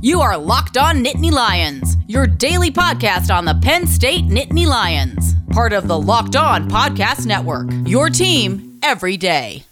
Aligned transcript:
You 0.00 0.20
are 0.20 0.38
Locked 0.38 0.76
On 0.76 1.02
Nittany 1.02 1.32
Lions, 1.32 1.96
your 2.06 2.24
daily 2.24 2.70
podcast 2.70 3.34
on 3.34 3.44
the 3.44 3.54
Penn 3.54 3.84
State 3.84 4.26
Nittany 4.26 4.64
Lions, 4.64 5.34
part 5.50 5.72
of 5.72 5.88
the 5.88 5.98
Locked 5.98 6.36
On 6.36 6.70
Podcast 6.70 7.26
Network. 7.26 7.68
Your 7.84 8.08
team 8.08 8.78
every 8.80 9.16
day. 9.16 9.64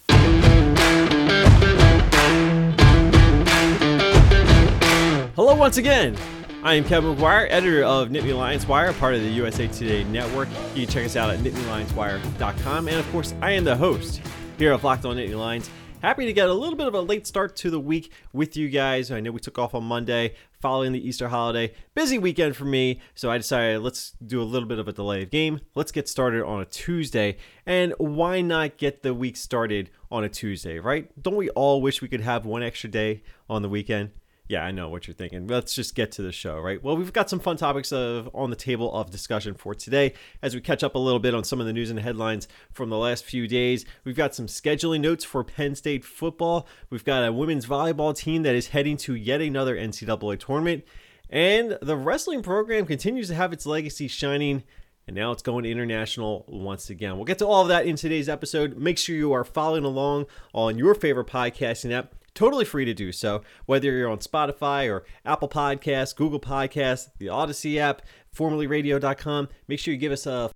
Hello, 5.37 5.55
once 5.55 5.77
again. 5.77 6.17
I 6.65 6.75
am 6.75 6.83
Kevin 6.83 7.15
McGuire, 7.15 7.47
editor 7.49 7.85
of 7.85 8.09
Nittany 8.09 8.37
Lions 8.37 8.67
Wire, 8.67 8.93
part 8.95 9.15
of 9.15 9.21
the 9.21 9.29
USA 9.29 9.69
Today 9.69 10.03
network. 10.03 10.49
You 10.75 10.87
can 10.87 10.93
check 10.93 11.05
us 11.05 11.15
out 11.15 11.31
at 11.31 11.39
nittanylionswire.com. 11.39 12.89
And 12.89 12.97
of 12.97 13.09
course, 13.13 13.33
I 13.41 13.53
am 13.53 13.63
the 13.63 13.77
host 13.77 14.21
here 14.59 14.73
of 14.73 14.83
Locked 14.83 15.05
On 15.05 15.15
Nittany 15.17 15.39
Lions. 15.39 15.71
Happy 16.07 16.25
to 16.25 16.33
get 16.33 16.49
a 16.49 16.55
little 16.55 16.77
bit 16.77 16.87
of 16.87 16.95
a 16.95 17.01
late 17.01 17.27
start 17.27 17.57
to 17.57 17.69
the 17.69 17.81
week 17.81 18.13
with 18.33 18.57
you 18.57 18.69
guys. 18.69 19.11
I 19.11 19.19
know 19.19 19.33
we 19.33 19.41
took 19.41 19.59
off 19.59 19.75
on 19.75 19.83
Monday 19.83 20.37
following 20.61 20.93
the 20.93 21.05
Easter 21.05 21.27
holiday. 21.27 21.75
Busy 21.97 22.17
weekend 22.17 22.55
for 22.55 22.65
me, 22.65 23.01
so 23.17 23.29
I 23.29 23.39
decided 23.39 23.81
let's 23.81 24.13
do 24.25 24.41
a 24.41 24.45
little 24.45 24.69
bit 24.69 24.79
of 24.79 24.87
a 24.87 24.93
delay 24.93 25.25
of 25.25 25.31
game. 25.31 25.63
Let's 25.75 25.91
get 25.91 26.09
started 26.09 26.45
on 26.45 26.61
a 26.61 26.65
Tuesday. 26.65 27.39
And 27.67 27.93
why 27.99 28.41
not 28.41 28.77
get 28.77 29.03
the 29.03 29.15
week 29.15 29.37
started 29.37 29.91
on 30.09 30.23
a 30.23 30.29
Tuesday, 30.29 30.79
right? 30.79 31.11
Don't 31.21 31.35
we 31.35 31.51
all 31.51 31.83
wish 31.83 32.01
we 32.01 32.07
could 32.07 32.21
have 32.21 32.47
one 32.47 32.63
extra 32.63 32.89
day 32.89 33.25
on 33.51 33.63
the 33.63 33.69
weekend? 33.69 34.13
Yeah, 34.49 34.65
I 34.65 34.71
know 34.71 34.89
what 34.89 35.09
you're 35.09 35.15
thinking. 35.15 35.49
Let's 35.49 35.75
just 35.75 35.97
get 35.97 36.13
to 36.13 36.23
the 36.23 36.31
show, 36.31 36.61
right? 36.61 36.81
Well, 36.81 36.97
we've 36.97 37.13
got 37.13 37.29
some 37.29 37.41
fun 37.41 37.57
topics 37.57 37.93
of, 37.93 38.31
on 38.33 38.51
the 38.51 38.57
table 38.57 38.93
of 38.95 39.11
discussion 39.11 39.55
for 39.55 39.75
today 39.75 40.15
as 40.41 40.55
we 40.55 40.61
catch 40.61 40.85
up 40.85 40.95
a 40.95 40.99
little 40.99 41.19
bit 41.19 41.35
on 41.35 41.43
some 41.43 41.59
of 41.59 41.67
the 41.67 41.73
news 41.73 41.91
and 41.91 41.99
headlines 41.99 42.47
from 42.71 42.89
the 42.89 42.97
last 42.97 43.25
few 43.25 43.49
days. 43.49 43.85
We've 44.05 44.15
got 44.15 44.37
some 44.37 44.47
scheduling 44.47 45.01
notes 45.01 45.25
for 45.25 45.43
Penn 45.43 45.75
State 45.75 46.05
football. 46.05 46.69
We've 46.91 47.05
got 47.05 47.27
a 47.27 47.33
women's 47.33 47.67
volleyball 47.67 48.17
team 48.17 48.45
that 48.45 48.55
is 48.55 48.69
heading 48.69 48.97
to 48.99 49.17
yet 49.17 49.41
another 49.41 49.77
NCAA 49.77 50.39
tournament. 50.39 50.85
And 51.29 51.77
the 51.83 51.97
wrestling 51.97 52.43
program 52.43 52.87
continues 52.87 53.27
to 53.29 53.35
have 53.35 53.53
its 53.53 53.67
legacy 53.67 54.07
shining 54.07 54.63
and 55.09 55.15
now 55.15 55.31
it's 55.31 55.43
going 55.43 55.65
international 55.65 56.45
once 56.49 56.91
again. 56.91 57.15
We'll 57.15 57.27
get 57.27 57.39
to 57.39 57.47
all 57.47 57.63
of 57.63 57.69
that 57.69 57.87
in 57.87 57.95
today's 57.95 58.29
episode. 58.29 58.77
Make 58.77 58.99
sure 58.99 59.15
you 59.15 59.33
are 59.35 59.45
following 59.45 59.85
along 59.85 60.27
on 60.53 60.79
your 60.79 60.97
favorite 60.97 61.29
podcasting 61.29 61.93
app 61.93 62.13
totally 62.37 62.65
free 62.65 62.85
to 62.85 62.95
do 62.95 63.11
so, 63.11 63.43
whether 63.65 63.91
you're 63.91 64.09
on 64.09 64.19
Spotify 64.19 64.89
or 64.89 65.05
Apple 65.25 65.49
Podcasts, 65.49 66.15
Google 66.15 66.39
Podcasts, 66.39 67.09
the 67.19 67.27
Audacy 67.27 67.79
app, 67.79 68.03
formerly 68.33 68.69
radio.com. 68.69 69.49
Make 69.67 69.81
sure 69.81 69.93
you 69.93 69.99
give 69.99 70.13
us 70.13 70.27
a 70.27 70.51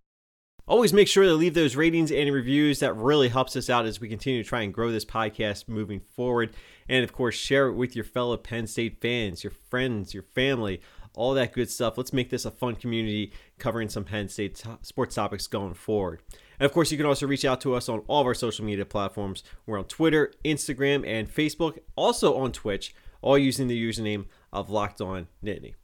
Always 0.70 0.92
make 0.92 1.08
sure 1.08 1.25
to 1.25 1.34
leave 1.34 1.55
those 1.55 1.75
ratings 1.75 2.12
and 2.12 2.33
reviews. 2.33 2.78
That 2.78 2.95
really 2.95 3.28
helps 3.28 3.56
us 3.56 3.69
out 3.69 3.86
as 3.86 4.01
we 4.01 4.08
continue 4.08 4.41
to 4.41 4.48
try 4.48 4.61
and 4.61 4.73
grow 4.73 4.92
this 4.92 5.05
podcast 5.05 5.67
moving 5.67 5.98
forward. 5.98 6.55
And 6.89 7.03
of 7.03 7.12
course, 7.12 7.34
share 7.34 7.67
it 7.67 7.75
with 7.75 7.97
your 7.97 8.05
fellow 8.05 8.36
Penn 8.36 8.69
State 8.69 9.01
fans, 9.01 9.42
your 9.42 9.51
friends, 9.51 10.14
your 10.14 10.23
family, 10.23 10.81
all 11.20 11.34
that 11.34 11.52
good 11.52 11.70
stuff. 11.70 11.98
Let's 11.98 12.14
make 12.14 12.30
this 12.30 12.46
a 12.46 12.50
fun 12.50 12.76
community 12.76 13.34
covering 13.58 13.90
some 13.90 14.04
Penn 14.04 14.30
State 14.30 14.64
sports 14.80 15.16
topics 15.16 15.46
going 15.46 15.74
forward. 15.74 16.22
And 16.58 16.64
of 16.64 16.72
course, 16.72 16.90
you 16.90 16.96
can 16.96 17.04
also 17.04 17.27
reach 17.27 17.44
out 17.44 17.60
to 17.60 17.74
us 17.74 17.90
on 17.90 17.98
all 18.06 18.22
of 18.22 18.27
our 18.27 18.32
social 18.32 18.64
media 18.64 18.86
platforms. 18.86 19.44
We're 19.66 19.78
on 19.78 19.84
Twitter, 19.84 20.32
Instagram, 20.46 21.06
and 21.06 21.28
Facebook, 21.28 21.80
also 21.94 22.38
on 22.38 22.52
Twitch, 22.52 22.94
all 23.20 23.36
using 23.36 23.68
the 23.68 23.78
username 23.78 24.28
of 24.50 24.70
Locked 24.70 25.02
On 25.02 25.27
Nittany. 25.44 25.74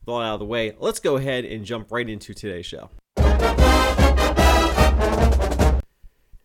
With 0.00 0.08
all 0.08 0.20
out 0.20 0.34
of 0.34 0.40
the 0.40 0.44
way, 0.44 0.76
let's 0.78 1.00
go 1.00 1.16
ahead 1.16 1.46
and 1.46 1.64
jump 1.64 1.90
right 1.90 2.06
into 2.06 2.34
today's 2.34 2.66
show. 2.66 2.90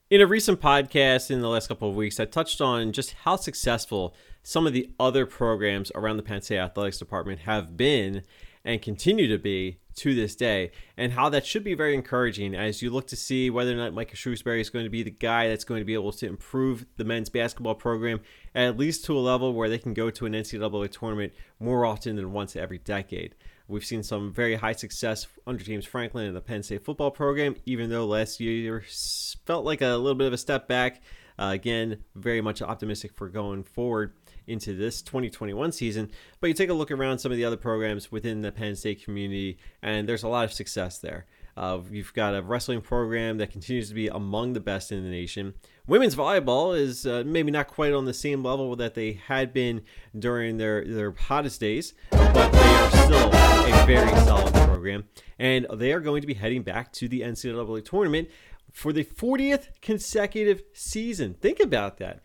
In 0.09 0.21
a 0.21 0.25
recent 0.25 0.61
podcast 0.61 1.29
in 1.31 1.41
the 1.41 1.49
last 1.49 1.67
couple 1.67 1.89
of 1.89 1.95
weeks, 1.97 2.17
I 2.17 2.23
touched 2.23 2.61
on 2.61 2.93
just 2.93 3.11
how 3.11 3.35
successful 3.35 4.15
some 4.47 4.65
of 4.65 4.71
the 4.71 4.89
other 4.97 5.25
programs 5.25 5.91
around 5.93 6.15
the 6.15 6.23
Penn 6.23 6.41
State 6.41 6.59
Athletics 6.59 6.97
Department 6.97 7.41
have 7.41 7.75
been 7.75 8.23
and 8.63 8.81
continue 8.81 9.27
to 9.27 9.37
be 9.37 9.79
to 9.95 10.15
this 10.15 10.37
day, 10.37 10.71
and 10.95 11.11
how 11.11 11.27
that 11.27 11.45
should 11.45 11.65
be 11.65 11.73
very 11.73 11.93
encouraging 11.93 12.55
as 12.55 12.81
you 12.81 12.89
look 12.89 13.07
to 13.07 13.17
see 13.17 13.49
whether 13.49 13.73
or 13.73 13.75
not 13.75 13.93
Micah 13.93 14.15
Shrewsberry 14.15 14.61
is 14.61 14.69
going 14.69 14.85
to 14.85 14.89
be 14.89 15.03
the 15.03 15.11
guy 15.11 15.49
that's 15.49 15.65
going 15.65 15.81
to 15.81 15.85
be 15.85 15.95
able 15.95 16.13
to 16.13 16.25
improve 16.25 16.85
the 16.95 17.03
men's 17.03 17.27
basketball 17.27 17.75
program 17.75 18.21
at 18.55 18.77
least 18.77 19.03
to 19.03 19.17
a 19.17 19.19
level 19.19 19.51
where 19.53 19.67
they 19.67 19.77
can 19.77 19.93
go 19.93 20.09
to 20.09 20.25
an 20.25 20.31
NCAA 20.31 20.97
tournament 20.97 21.33
more 21.59 21.85
often 21.85 22.15
than 22.15 22.31
once 22.31 22.55
every 22.55 22.77
decade. 22.77 23.35
We've 23.67 23.83
seen 23.83 24.01
some 24.01 24.31
very 24.31 24.55
high 24.55 24.71
success 24.71 25.27
under 25.45 25.61
James 25.61 25.85
Franklin 25.85 26.25
in 26.25 26.33
the 26.33 26.39
Penn 26.39 26.63
State 26.63 26.85
football 26.85 27.11
program, 27.11 27.57
even 27.65 27.89
though 27.89 28.05
last 28.05 28.39
year 28.39 28.85
felt 29.45 29.65
like 29.65 29.81
a 29.81 29.97
little 29.97 30.15
bit 30.15 30.27
of 30.27 30.31
a 30.31 30.37
step 30.37 30.69
back. 30.69 31.01
Uh, 31.37 31.51
again, 31.53 32.03
very 32.15 32.39
much 32.39 32.61
optimistic 32.61 33.13
for 33.13 33.27
going 33.27 33.63
forward 33.65 34.13
into 34.47 34.75
this 34.75 35.01
2021 35.01 35.71
season. 35.71 36.09
But 36.39 36.47
you 36.47 36.53
take 36.53 36.69
a 36.69 36.73
look 36.73 36.91
around 36.91 37.19
some 37.19 37.31
of 37.31 37.37
the 37.37 37.45
other 37.45 37.57
programs 37.57 38.11
within 38.11 38.41
the 38.41 38.51
Penn 38.51 38.75
State 38.75 39.03
community, 39.03 39.57
and 39.81 40.07
there's 40.07 40.23
a 40.23 40.27
lot 40.27 40.45
of 40.45 40.53
success 40.53 40.99
there. 40.99 41.25
Uh, 41.57 41.79
you've 41.89 42.13
got 42.13 42.35
a 42.35 42.41
wrestling 42.43 42.81
program 42.81 43.39
that 43.39 43.51
continues 43.51 43.89
to 43.89 43.95
be 43.95 44.07
among 44.07 44.53
the 44.53 44.59
best 44.59 44.91
in 44.91 45.03
the 45.03 45.09
nation. 45.09 45.55
Women's 45.87 46.15
volleyball 46.15 46.77
is 46.77 47.07
uh, 47.07 47.23
maybe 47.25 47.49
not 47.49 47.67
quite 47.67 47.93
on 47.93 48.05
the 48.05 48.13
same 48.13 48.43
level 48.43 48.75
that 48.75 48.93
they 48.93 49.13
had 49.13 49.53
been 49.53 49.81
during 50.17 50.57
their, 50.57 50.85
their 50.85 51.11
hottest 51.11 51.59
days, 51.59 51.95
but 52.11 52.51
they 52.51 52.59
are 52.59 52.91
still 52.91 53.29
a 53.29 53.85
very 53.87 54.09
solid 54.19 54.53
program. 54.53 55.05
And 55.39 55.65
they 55.73 55.93
are 55.93 55.99
going 55.99 56.21
to 56.21 56.27
be 56.27 56.35
heading 56.35 56.61
back 56.61 56.93
to 56.93 57.07
the 57.07 57.21
NCAA 57.21 57.83
tournament 57.83 58.29
for 58.71 58.93
the 58.93 59.03
40th 59.03 59.69
consecutive 59.81 60.61
season. 60.73 61.33
Think 61.33 61.59
about 61.59 61.97
that. 61.97 62.21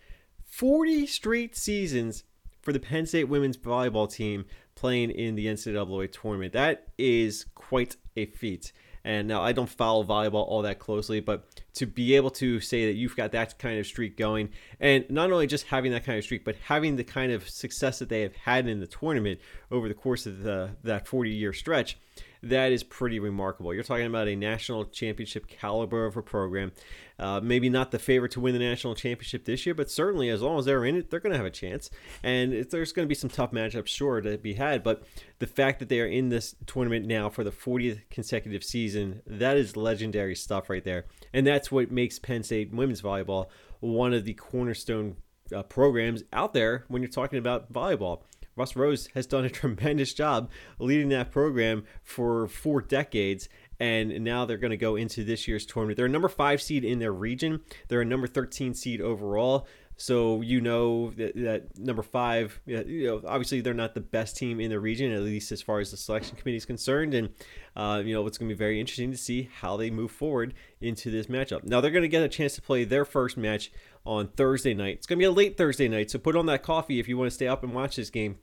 40 0.52 1.06
straight 1.06 1.56
seasons 1.56 2.24
for 2.60 2.74
the 2.74 2.78
Penn 2.78 3.06
State 3.06 3.24
women's 3.24 3.56
volleyball 3.56 4.12
team 4.12 4.44
playing 4.74 5.10
in 5.10 5.34
the 5.34 5.46
NCAA 5.46 6.12
tournament. 6.12 6.52
That 6.52 6.88
is 6.98 7.46
quite 7.54 7.96
a 8.16 8.26
feat. 8.26 8.70
And 9.02 9.26
now 9.26 9.40
I 9.40 9.52
don't 9.52 9.68
follow 9.68 10.04
volleyball 10.04 10.46
all 10.46 10.60
that 10.60 10.78
closely, 10.78 11.20
but 11.20 11.62
to 11.72 11.86
be 11.86 12.14
able 12.16 12.30
to 12.32 12.60
say 12.60 12.84
that 12.84 12.92
you've 12.92 13.16
got 13.16 13.32
that 13.32 13.58
kind 13.58 13.80
of 13.80 13.86
streak 13.86 14.18
going, 14.18 14.50
and 14.78 15.06
not 15.08 15.32
only 15.32 15.46
just 15.46 15.68
having 15.68 15.90
that 15.92 16.04
kind 16.04 16.18
of 16.18 16.24
streak, 16.24 16.44
but 16.44 16.56
having 16.56 16.96
the 16.96 17.02
kind 17.02 17.32
of 17.32 17.48
success 17.48 17.98
that 18.00 18.10
they 18.10 18.20
have 18.20 18.36
had 18.36 18.68
in 18.68 18.78
the 18.78 18.86
tournament 18.86 19.40
over 19.70 19.88
the 19.88 19.94
course 19.94 20.26
of 20.26 20.42
the, 20.42 20.76
that 20.84 21.08
40 21.08 21.30
year 21.30 21.54
stretch, 21.54 21.96
that 22.42 22.72
is 22.72 22.82
pretty 22.82 23.20
remarkable. 23.20 23.72
You're 23.72 23.84
talking 23.84 24.06
about 24.06 24.28
a 24.28 24.34
national 24.34 24.86
championship 24.86 25.46
caliber 25.46 26.06
of 26.06 26.16
a 26.16 26.22
program. 26.22 26.72
Uh, 27.18 27.40
maybe 27.40 27.68
not 27.68 27.92
the 27.92 27.98
favorite 27.98 28.32
to 28.32 28.40
win 28.40 28.52
the 28.52 28.58
national 28.58 28.96
championship 28.96 29.44
this 29.44 29.64
year, 29.64 29.74
but 29.74 29.90
certainly 29.90 30.28
as 30.28 30.42
long 30.42 30.58
as 30.58 30.64
they're 30.64 30.84
in 30.84 30.96
it, 30.96 31.10
they're 31.10 31.20
going 31.20 31.30
to 31.30 31.36
have 31.36 31.46
a 31.46 31.50
chance. 31.50 31.88
And 32.22 32.52
there's 32.70 32.92
going 32.92 33.06
to 33.06 33.08
be 33.08 33.14
some 33.14 33.30
tough 33.30 33.52
matchups, 33.52 33.86
sure, 33.86 34.20
to 34.20 34.38
be 34.38 34.54
had. 34.54 34.82
But 34.82 35.04
the 35.38 35.46
fact 35.46 35.78
that 35.78 35.88
they 35.88 36.00
are 36.00 36.06
in 36.06 36.30
this 36.30 36.56
tournament 36.66 37.06
now 37.06 37.28
for 37.28 37.44
the 37.44 37.52
40th 37.52 38.00
consecutive 38.10 38.64
season, 38.64 39.22
that 39.26 39.56
is 39.56 39.76
legendary 39.76 40.34
stuff 40.34 40.68
right 40.68 40.82
there. 40.82 41.04
And 41.32 41.46
that's 41.46 41.70
what 41.70 41.92
makes 41.92 42.18
Penn 42.18 42.42
State 42.42 42.72
women's 42.72 43.02
volleyball 43.02 43.46
one 43.78 44.14
of 44.14 44.24
the 44.24 44.34
cornerstone 44.34 45.16
uh, 45.54 45.62
programs 45.62 46.22
out 46.32 46.54
there 46.54 46.84
when 46.88 47.02
you're 47.02 47.10
talking 47.10 47.38
about 47.38 47.72
volleyball. 47.72 48.22
Russ 48.56 48.76
Rose 48.76 49.08
has 49.14 49.26
done 49.26 49.44
a 49.44 49.50
tremendous 49.50 50.12
job 50.14 50.50
leading 50.78 51.08
that 51.10 51.30
program 51.30 51.84
for 52.02 52.48
four 52.48 52.80
decades. 52.80 53.48
And 53.80 54.22
now 54.22 54.44
they're 54.44 54.58
going 54.58 54.70
to 54.70 54.76
go 54.76 54.94
into 54.94 55.24
this 55.24 55.48
year's 55.48 55.66
tournament. 55.66 55.96
They're 55.96 56.06
a 56.06 56.10
number 56.10 56.28
five 56.28 56.62
seed 56.62 56.84
in 56.84 57.00
their 57.00 57.12
region. 57.12 57.60
They're 57.88 58.02
a 58.02 58.04
number 58.04 58.28
13 58.28 58.74
seed 58.74 59.00
overall. 59.00 59.66
So 59.96 60.40
you 60.40 60.60
know 60.60 61.10
that, 61.12 61.36
that 61.36 61.78
number 61.78 62.02
five, 62.02 62.60
you 62.66 63.06
know, 63.06 63.22
obviously 63.26 63.60
they're 63.60 63.74
not 63.74 63.94
the 63.94 64.00
best 64.00 64.36
team 64.36 64.58
in 64.58 64.70
the 64.70 64.80
region, 64.80 65.12
at 65.12 65.20
least 65.20 65.52
as 65.52 65.62
far 65.62 65.80
as 65.80 65.90
the 65.90 65.96
selection 65.96 66.36
committee 66.36 66.56
is 66.56 66.64
concerned. 66.64 67.14
And 67.14 67.28
uh, 67.76 68.02
you 68.04 68.14
know 68.14 68.26
it's 68.26 68.38
going 68.38 68.48
to 68.48 68.54
be 68.54 68.58
very 68.58 68.80
interesting 68.80 69.10
to 69.12 69.16
see 69.16 69.48
how 69.60 69.76
they 69.76 69.90
move 69.90 70.10
forward 70.10 70.54
into 70.80 71.10
this 71.10 71.26
matchup. 71.26 71.64
Now 71.64 71.80
they're 71.80 71.90
going 71.90 72.02
to 72.02 72.08
get 72.08 72.22
a 72.22 72.28
chance 72.28 72.54
to 72.56 72.62
play 72.62 72.84
their 72.84 73.04
first 73.04 73.36
match 73.36 73.70
on 74.04 74.28
Thursday 74.28 74.74
night. 74.74 74.96
It's 74.96 75.06
going 75.06 75.18
to 75.18 75.22
be 75.22 75.26
a 75.26 75.30
late 75.30 75.56
Thursday 75.56 75.88
night, 75.88 76.10
so 76.10 76.18
put 76.18 76.36
on 76.36 76.46
that 76.46 76.62
coffee 76.62 76.98
if 76.98 77.08
you 77.08 77.16
want 77.16 77.30
to 77.30 77.34
stay 77.34 77.48
up 77.48 77.62
and 77.62 77.72
watch 77.72 77.96
this 77.96 78.10
game 78.10 78.38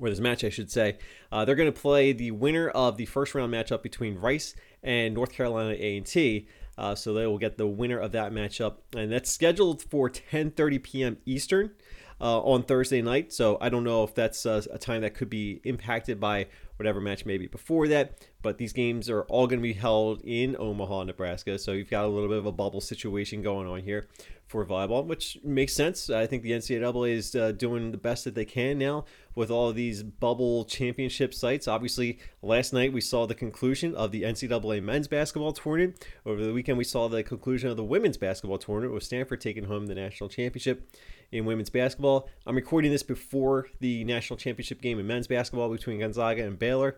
or 0.00 0.08
this 0.08 0.20
match, 0.20 0.44
I 0.44 0.48
should 0.48 0.70
say. 0.70 0.98
Uh, 1.30 1.44
they're 1.44 1.54
going 1.54 1.72
to 1.72 1.80
play 1.80 2.12
the 2.12 2.30
winner 2.30 2.68
of 2.68 2.96
the 2.96 3.06
first 3.06 3.34
round 3.34 3.52
matchup 3.52 3.82
between 3.82 4.16
Rice 4.16 4.54
and 4.82 5.14
North 5.14 5.32
Carolina 5.32 5.74
A&T. 5.78 6.48
Uh, 6.78 6.94
so 6.94 7.12
they 7.12 7.26
will 7.26 7.38
get 7.38 7.58
the 7.58 7.66
winner 7.66 7.98
of 7.98 8.12
that 8.12 8.32
matchup, 8.32 8.76
and 8.96 9.12
that's 9.12 9.30
scheduled 9.30 9.82
for 9.82 10.08
10:30 10.08 10.82
p.m. 10.82 11.16
Eastern 11.26 11.72
uh, 12.20 12.40
on 12.40 12.62
Thursday 12.62 13.02
night. 13.02 13.34
So 13.34 13.58
I 13.60 13.68
don't 13.68 13.84
know 13.84 14.02
if 14.02 14.14
that's 14.14 14.46
uh, 14.46 14.62
a 14.72 14.78
time 14.78 15.02
that 15.02 15.14
could 15.14 15.28
be 15.28 15.60
impacted 15.64 16.18
by 16.20 16.46
whatever 16.76 16.98
match 16.98 17.26
may 17.26 17.36
be 17.36 17.46
before 17.46 17.86
that. 17.88 18.26
But 18.40 18.56
these 18.56 18.72
games 18.72 19.10
are 19.10 19.22
all 19.24 19.46
going 19.46 19.58
to 19.58 19.62
be 19.62 19.74
held 19.74 20.22
in 20.24 20.56
Omaha, 20.58 21.04
Nebraska. 21.04 21.58
So 21.58 21.72
you've 21.72 21.90
got 21.90 22.06
a 22.06 22.08
little 22.08 22.28
bit 22.28 22.38
of 22.38 22.46
a 22.46 22.52
bubble 22.52 22.80
situation 22.80 23.42
going 23.42 23.68
on 23.68 23.80
here 23.80 24.08
for 24.50 24.66
volleyball, 24.66 25.06
which 25.06 25.38
makes 25.44 25.72
sense. 25.72 26.10
I 26.10 26.26
think 26.26 26.42
the 26.42 26.50
NCAA 26.50 27.12
is 27.12 27.36
uh, 27.36 27.52
doing 27.52 27.92
the 27.92 27.96
best 27.96 28.24
that 28.24 28.34
they 28.34 28.44
can 28.44 28.78
now 28.78 29.04
with 29.36 29.48
all 29.48 29.72
these 29.72 30.02
bubble 30.02 30.64
championship 30.64 31.32
sites. 31.32 31.68
Obviously, 31.68 32.18
last 32.42 32.72
night 32.72 32.92
we 32.92 33.00
saw 33.00 33.26
the 33.26 33.34
conclusion 33.34 33.94
of 33.94 34.10
the 34.10 34.24
NCAA 34.24 34.82
men's 34.82 35.06
basketball 35.06 35.52
tournament. 35.52 36.04
Over 36.26 36.44
the 36.44 36.52
weekend, 36.52 36.78
we 36.78 36.84
saw 36.84 37.06
the 37.06 37.22
conclusion 37.22 37.70
of 37.70 37.76
the 37.76 37.84
women's 37.84 38.16
basketball 38.16 38.58
tournament 38.58 38.92
with 38.92 39.04
Stanford 39.04 39.40
taking 39.40 39.64
home 39.64 39.86
the 39.86 39.94
national 39.94 40.28
championship. 40.28 40.90
in 41.30 41.44
women's 41.44 41.70
basketball. 41.70 42.28
I'm 42.44 42.56
recording 42.56 42.90
this 42.90 43.04
before 43.04 43.68
the 43.78 44.02
national 44.02 44.36
championship 44.36 44.82
game 44.82 44.98
in 44.98 45.06
men's 45.06 45.28
basketball 45.28 45.68
between 45.70 46.00
Gonzaga 46.00 46.44
and 46.44 46.58
Baylor. 46.58 46.96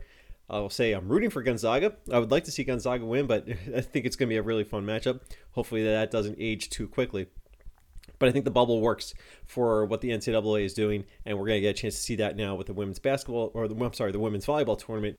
I'll 0.48 0.70
say 0.70 0.92
I'm 0.92 1.06
rooting 1.06 1.28
for 1.28 1.42
Gonzaga. 1.42 1.96
I 2.10 2.18
would 2.18 2.30
like 2.30 2.44
to 2.44 2.50
see 2.50 2.64
Gonzaga 2.64 3.04
win, 3.04 3.26
but 3.26 3.46
I 3.76 3.82
think 3.82 4.06
it's 4.06 4.16
going 4.16 4.30
to 4.30 4.32
be 4.32 4.38
a 4.38 4.42
really 4.42 4.64
fun 4.64 4.86
matchup. 4.86 5.20
Hopefully, 5.50 5.84
that 5.84 6.10
doesn't 6.10 6.36
age 6.38 6.70
too 6.70 6.88
quickly. 6.88 7.26
But 8.22 8.28
I 8.28 8.32
think 8.32 8.44
the 8.44 8.52
bubble 8.52 8.80
works 8.80 9.14
for 9.46 9.84
what 9.84 10.00
the 10.00 10.10
NCAA 10.10 10.64
is 10.64 10.74
doing, 10.74 11.06
and 11.26 11.36
we're 11.36 11.46
going 11.48 11.56
to 11.56 11.60
get 11.60 11.70
a 11.70 11.72
chance 11.72 11.96
to 11.96 12.00
see 12.00 12.14
that 12.14 12.36
now 12.36 12.54
with 12.54 12.68
the 12.68 12.72
women's 12.72 13.00
basketball, 13.00 13.50
or 13.52 13.66
the, 13.66 13.74
I'm 13.74 13.92
sorry, 13.94 14.12
the 14.12 14.20
women's 14.20 14.46
volleyball 14.46 14.78
tournament 14.78 15.18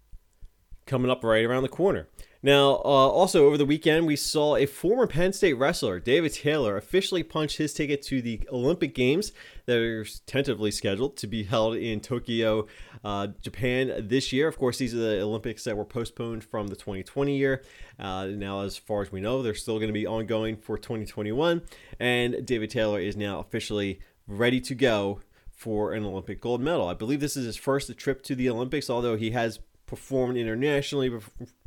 coming 0.85 1.11
up 1.11 1.21
right 1.21 1.43
around 1.43 1.63
the 1.63 1.67
corner. 1.67 2.07
Now, 2.45 2.71
uh, 2.71 3.07
also 3.07 3.45
over 3.45 3.57
the 3.57 3.65
weekend, 3.65 4.05
we 4.05 4.17
saw 4.17 4.57
a 4.57 4.65
former 4.65 5.07
Penn 5.07 5.31
State 5.31 5.53
wrestler, 5.53 6.01
David 6.01 6.33
Taylor, 6.33 6.75
officially 6.75 7.23
punch 7.23 7.55
his 7.55 7.73
ticket 7.73 8.01
to 8.03 8.21
the 8.21 8.41
Olympic 8.51 8.93
Games 8.93 9.31
that 9.65 9.77
are 9.77 10.05
tentatively 10.27 10.69
scheduled 10.69 11.15
to 11.17 11.27
be 11.27 11.43
held 11.43 11.77
in 11.77 12.01
Tokyo, 12.01 12.67
uh, 13.05 13.27
Japan 13.41 14.07
this 14.09 14.33
year. 14.33 14.49
Of 14.49 14.57
course, 14.57 14.77
these 14.77 14.93
are 14.93 14.97
the 14.97 15.21
Olympics 15.21 15.63
that 15.63 15.77
were 15.77 15.85
postponed 15.85 16.43
from 16.43 16.67
the 16.67 16.75
2020 16.75 17.37
year. 17.37 17.63
Uh, 17.97 18.25
now, 18.25 18.59
as 18.63 18.75
far 18.75 19.01
as 19.01 19.09
we 19.09 19.21
know, 19.21 19.41
they're 19.41 19.55
still 19.55 19.77
going 19.77 19.87
to 19.87 19.93
be 19.93 20.05
ongoing 20.05 20.57
for 20.57 20.77
2021. 20.77 21.61
And 22.01 22.45
David 22.45 22.69
Taylor 22.69 22.99
is 22.99 23.15
now 23.15 23.39
officially 23.39 24.01
ready 24.27 24.59
to 24.59 24.75
go 24.75 25.21
for 25.49 25.93
an 25.93 26.03
Olympic 26.03 26.41
gold 26.41 26.59
medal. 26.59 26.89
I 26.89 26.93
believe 26.93 27.21
this 27.21 27.37
is 27.37 27.45
his 27.45 27.55
first 27.55 27.95
trip 27.97 28.21
to 28.23 28.35
the 28.35 28.49
Olympics, 28.49 28.89
although 28.89 29.15
he 29.15 29.31
has 29.31 29.59
performed 29.93 30.35
internationally, 30.37 31.11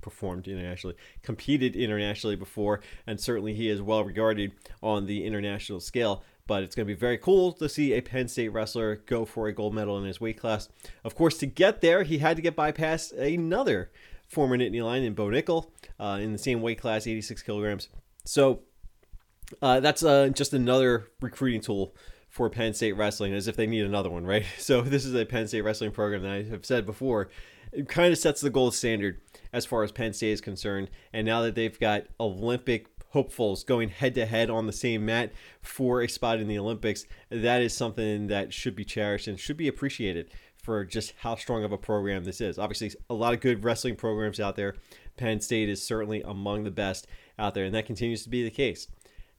performed 0.00 0.48
internationally, 0.48 0.96
competed 1.22 1.76
internationally 1.76 2.34
before, 2.34 2.80
and 3.06 3.20
certainly 3.20 3.54
he 3.54 3.68
is 3.68 3.80
well 3.80 4.02
regarded 4.02 4.50
on 4.82 5.06
the 5.06 5.24
international 5.24 5.78
scale. 5.78 6.24
But 6.48 6.64
it's 6.64 6.74
going 6.74 6.88
to 6.88 6.92
be 6.92 6.98
very 6.98 7.18
cool 7.18 7.52
to 7.52 7.68
see 7.68 7.92
a 7.92 8.00
Penn 8.00 8.26
State 8.26 8.48
wrestler 8.48 8.96
go 8.96 9.24
for 9.24 9.46
a 9.46 9.52
gold 9.52 9.76
medal 9.76 9.96
in 9.96 10.04
his 10.04 10.20
weight 10.20 10.40
class. 10.40 10.68
Of 11.04 11.14
course, 11.14 11.38
to 11.38 11.46
get 11.46 11.82
there, 11.82 12.02
he 12.02 12.18
had 12.18 12.34
to 12.34 12.42
get 12.42 12.56
bypassed 12.56 13.16
another 13.16 13.92
former 14.26 14.58
Nittany 14.58 14.82
Lion 14.82 15.04
in 15.04 15.14
Bo 15.14 15.26
Nickal 15.26 15.70
uh, 16.00 16.18
in 16.20 16.32
the 16.32 16.38
same 16.38 16.62
weight 16.62 16.80
class, 16.80 17.06
86 17.06 17.42
kilograms. 17.42 17.88
So 18.24 18.62
uh, 19.62 19.78
that's 19.78 20.02
uh, 20.02 20.30
just 20.30 20.52
another 20.52 21.06
recruiting 21.20 21.60
tool 21.60 21.94
for 22.28 22.50
Penn 22.50 22.74
State 22.74 22.96
wrestling, 22.96 23.34
as 23.34 23.46
if 23.46 23.54
they 23.54 23.68
need 23.68 23.86
another 23.86 24.10
one, 24.10 24.26
right? 24.26 24.44
So 24.58 24.82
this 24.82 25.04
is 25.04 25.14
a 25.14 25.24
Penn 25.24 25.46
State 25.46 25.62
wrestling 25.62 25.92
program 25.92 26.22
that 26.22 26.32
I 26.32 26.42
have 26.42 26.66
said 26.66 26.86
before 26.86 27.28
it 27.76 27.88
kind 27.88 28.12
of 28.12 28.18
sets 28.18 28.40
the 28.40 28.50
gold 28.50 28.74
standard 28.74 29.20
as 29.52 29.66
far 29.66 29.82
as 29.82 29.92
Penn 29.92 30.12
State 30.12 30.32
is 30.32 30.40
concerned. 30.40 30.90
And 31.12 31.26
now 31.26 31.42
that 31.42 31.54
they've 31.54 31.78
got 31.78 32.04
Olympic 32.18 32.86
hopefuls 33.10 33.64
going 33.64 33.88
head 33.88 34.14
to 34.14 34.26
head 34.26 34.50
on 34.50 34.66
the 34.66 34.72
same 34.72 35.06
mat 35.06 35.32
for 35.62 36.02
a 36.02 36.08
spot 36.08 36.40
in 36.40 36.48
the 36.48 36.58
Olympics, 36.58 37.06
that 37.30 37.62
is 37.62 37.74
something 37.74 38.26
that 38.28 38.52
should 38.52 38.74
be 38.74 38.84
cherished 38.84 39.28
and 39.28 39.38
should 39.38 39.56
be 39.56 39.68
appreciated 39.68 40.30
for 40.62 40.84
just 40.84 41.14
how 41.18 41.36
strong 41.36 41.62
of 41.64 41.72
a 41.72 41.78
program 41.78 42.24
this 42.24 42.40
is. 42.40 42.58
Obviously, 42.58 42.90
a 43.08 43.14
lot 43.14 43.32
of 43.32 43.40
good 43.40 43.62
wrestling 43.62 43.94
programs 43.94 44.40
out 44.40 44.56
there. 44.56 44.74
Penn 45.16 45.40
State 45.40 45.68
is 45.68 45.82
certainly 45.82 46.22
among 46.22 46.64
the 46.64 46.70
best 46.70 47.06
out 47.38 47.54
there, 47.54 47.64
and 47.64 47.74
that 47.74 47.86
continues 47.86 48.22
to 48.24 48.28
be 48.28 48.42
the 48.42 48.50
case. 48.50 48.88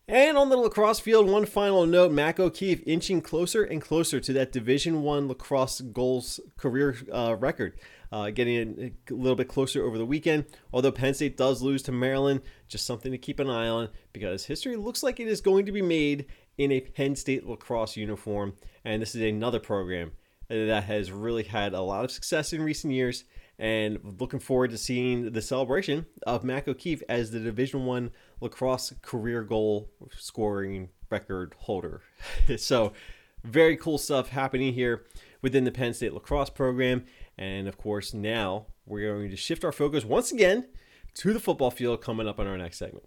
And 0.10 0.38
on 0.38 0.48
the 0.48 0.56
lacrosse 0.56 1.02
field, 1.02 1.30
one 1.30 1.46
final 1.46 1.86
note: 1.86 2.14
Mac 2.14 2.40
O'Keefe 2.40 2.82
inching 2.86 3.22
closer 3.22 3.64
and 3.64 3.82
closer 3.82 4.22
to 4.22 4.34
that 4.34 4.54
Division 4.54 5.04
One 5.04 5.28
lacrosse 5.28 5.82
goals 5.82 6.40
career 6.56 6.96
uh, 7.12 7.36
record 7.38 7.78
uh, 8.12 8.30
getting 8.30 8.96
a 9.10 9.14
little 9.14 9.36
bit 9.36 9.50
closer 9.50 9.84
over 9.84 9.98
the 9.98 10.06
weekend. 10.06 10.46
Although 10.72 10.92
Penn 10.92 11.14
State 11.14 11.36
does 11.36 11.62
lose 11.62 11.84
to 11.84 11.92
Maryland, 11.92 12.42
just 12.68 12.86
something 12.86 13.12
to 13.12 13.18
keep 13.18 13.40
an 13.40 13.50
eye 13.50 13.68
on 13.68 13.90
because 14.14 14.46
history 14.46 14.76
looks 14.78 15.04
like 15.04 15.20
it 15.20 15.28
is 15.28 15.42
going 15.42 15.66
to 15.66 15.72
be 15.72 15.82
made 15.82 16.26
in 16.58 16.72
a 16.72 16.80
Penn 16.80 17.16
State 17.16 17.46
lacrosse 17.46 17.98
uniform. 17.98 18.54
And 18.86 19.02
this 19.02 19.14
is 19.14 19.22
another 19.22 19.60
program 19.60 20.14
that 20.50 20.84
has 20.84 21.12
really 21.12 21.44
had 21.44 21.74
a 21.74 21.82
lot 21.82 22.06
of 22.06 22.12
success 22.12 22.54
in 22.54 22.62
recent 22.62 22.94
years. 22.94 23.24
And 23.60 24.00
looking 24.20 24.40
forward 24.40 24.70
to 24.72 24.78
seeing 24.78 25.32
the 25.32 25.42
celebration 25.42 26.06
of 26.28 26.44
Mac 26.44 26.68
O'Keefe 26.68 27.02
as 27.10 27.32
the 27.32 27.40
Division 27.40 27.86
One 27.86 28.12
lacrosse 28.40 28.94
career 29.02 29.44
goal 29.44 29.90
scoring 30.12 30.90
record 31.10 31.56
holder. 31.58 32.02
so, 32.58 32.94
very 33.44 33.76
cool 33.78 33.98
stuff 33.98 34.30
happening 34.30 34.74
here 34.74 35.06
within 35.42 35.64
the 35.64 35.72
Penn 35.72 35.94
State 35.94 36.14
lacrosse 36.14 36.50
program. 36.50 37.06
And 37.38 37.68
of 37.68 37.78
course, 37.78 38.14
now 38.14 38.68
we're 38.86 39.12
going 39.12 39.30
to 39.30 39.38
shift 39.38 39.64
our 39.64 39.72
focus 39.72 40.06
once 40.06 40.32
again 40.32 40.68
to 41.16 41.34
the 41.34 41.40
football 41.40 41.72
field 41.72 42.02
coming 42.02 42.28
up 42.28 42.40
in 42.40 42.48
our 42.48 42.58
next 42.58 42.78
segment. 42.78 43.06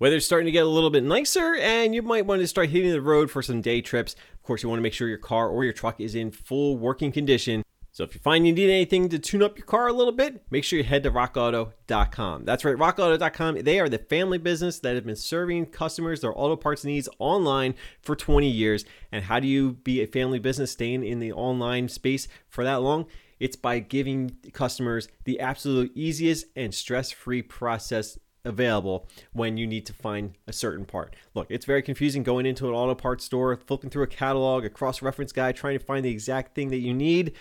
Weather's 0.00 0.26
starting 0.26 0.46
to 0.46 0.52
get 0.52 0.64
a 0.64 0.68
little 0.68 0.90
bit 0.90 1.04
nicer, 1.04 1.54
and 1.54 1.94
you 1.94 2.02
might 2.02 2.26
want 2.26 2.40
to 2.40 2.48
start 2.48 2.70
hitting 2.70 2.90
the 2.90 3.00
road 3.00 3.30
for 3.30 3.42
some 3.42 3.60
day 3.60 3.80
trips. 3.80 4.16
Of 4.32 4.42
course, 4.42 4.62
you 4.62 4.68
want 4.68 4.78
to 4.78 4.82
make 4.82 4.92
sure 4.92 5.06
your 5.06 5.18
car 5.18 5.48
or 5.48 5.62
your 5.62 5.72
truck 5.72 6.00
is 6.00 6.16
in 6.16 6.32
full 6.32 6.76
working 6.76 7.12
condition. 7.12 7.62
So 7.92 8.02
if 8.02 8.12
you 8.12 8.20
find 8.20 8.44
you 8.44 8.52
need 8.52 8.70
anything 8.70 9.08
to 9.10 9.20
tune 9.20 9.40
up 9.40 9.56
your 9.56 9.66
car 9.66 9.86
a 9.86 9.92
little 9.92 10.12
bit, 10.12 10.42
make 10.50 10.64
sure 10.64 10.76
you 10.76 10.84
head 10.84 11.04
to 11.04 11.12
rockauto.com. 11.12 12.44
That's 12.44 12.64
right, 12.64 12.74
rockauto.com. 12.74 13.62
They 13.62 13.78
are 13.78 13.88
the 13.88 13.98
family 13.98 14.38
business 14.38 14.80
that 14.80 14.96
have 14.96 15.06
been 15.06 15.14
serving 15.14 15.66
customers 15.66 16.20
their 16.20 16.36
auto 16.36 16.56
parts 16.56 16.84
needs 16.84 17.08
online 17.20 17.76
for 18.02 18.16
20 18.16 18.48
years. 18.48 18.84
And 19.12 19.22
how 19.22 19.38
do 19.38 19.46
you 19.46 19.74
be 19.74 20.02
a 20.02 20.08
family 20.08 20.40
business 20.40 20.72
staying 20.72 21.04
in 21.04 21.20
the 21.20 21.30
online 21.32 21.88
space 21.88 22.26
for 22.48 22.64
that 22.64 22.82
long? 22.82 23.06
It's 23.38 23.54
by 23.54 23.78
giving 23.78 24.38
customers 24.52 25.06
the 25.22 25.38
absolute 25.38 25.92
easiest 25.94 26.46
and 26.56 26.74
stress 26.74 27.12
free 27.12 27.42
process 27.42 28.18
available 28.44 29.08
when 29.32 29.56
you 29.56 29.66
need 29.66 29.86
to 29.86 29.92
find 29.92 30.34
a 30.46 30.52
certain 30.52 30.84
part. 30.84 31.16
Look, 31.34 31.46
it's 31.50 31.64
very 31.64 31.82
confusing 31.82 32.22
going 32.22 32.46
into 32.46 32.68
an 32.68 32.74
auto 32.74 32.94
parts 32.94 33.24
store, 33.24 33.56
flipping 33.56 33.90
through 33.90 34.04
a 34.04 34.08
catalog, 34.08 34.64
a 34.64 34.70
cross 34.70 35.02
reference 35.02 35.32
guide, 35.32 35.56
trying 35.56 35.78
to 35.78 35.84
find 35.84 36.04
the 36.04 36.10
exact 36.10 36.54
thing 36.54 36.68
that 36.68 36.78
you 36.78 36.94
need. 36.94 37.32